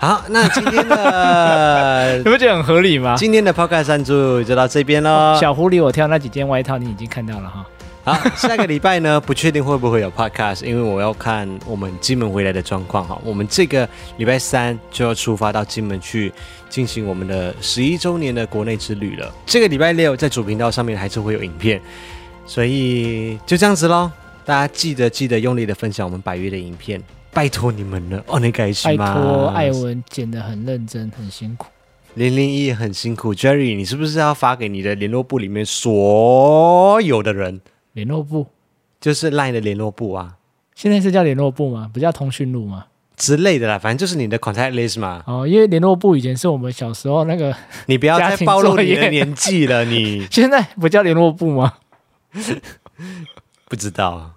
[0.02, 3.18] 好，那今天的 你不觉得很合理吗？
[3.18, 5.38] 今天的 Podcast 赞助就到这边喽。
[5.38, 7.66] 小狐狸，我挑那几件外套，你已经看到了哈。
[8.06, 13.20] 好，下个礼拜呢，不确定会不会有 Podcast，因为我要看我们金门回来的状况哈。
[13.26, 16.32] 我们这个礼拜三就要出发到金门去
[16.70, 19.30] 进行我们的十一周年的国内之旅了。
[19.45, 21.82] 这个礼拜六在主频道上面还是会有影片，
[22.45, 24.10] 所以就这样子喽。
[24.45, 27.04] 大家记得记得用力的分享我们百月的影片。
[27.32, 29.13] 拜托你们了，哦，你开心吗？
[29.13, 31.67] 拜托，艾文剪得很认真，很辛苦。
[32.15, 37.61] 零零一很辛苦，Jerry，你是不是要发给你的联络部里面所有的人？
[37.93, 38.47] 联络部
[38.99, 40.38] 就是 LINE 的联络部啊。
[40.75, 41.89] 现在是叫联络部吗？
[41.93, 42.88] 不叫通讯录吗？
[43.15, 45.21] 之类的啦，反正就是你的 contact list 嘛。
[45.27, 47.55] 哦，因为联络部以前是我们小时候那个，
[47.86, 51.73] 你不要再暴露你的年纪了，你 现在不叫联络部吗？
[53.69, 54.32] 不知道。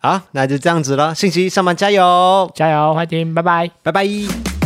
[0.00, 1.14] 好，那就这样子了。
[1.14, 4.59] 信息上班加油，加油，欢迎，拜拜，拜拜。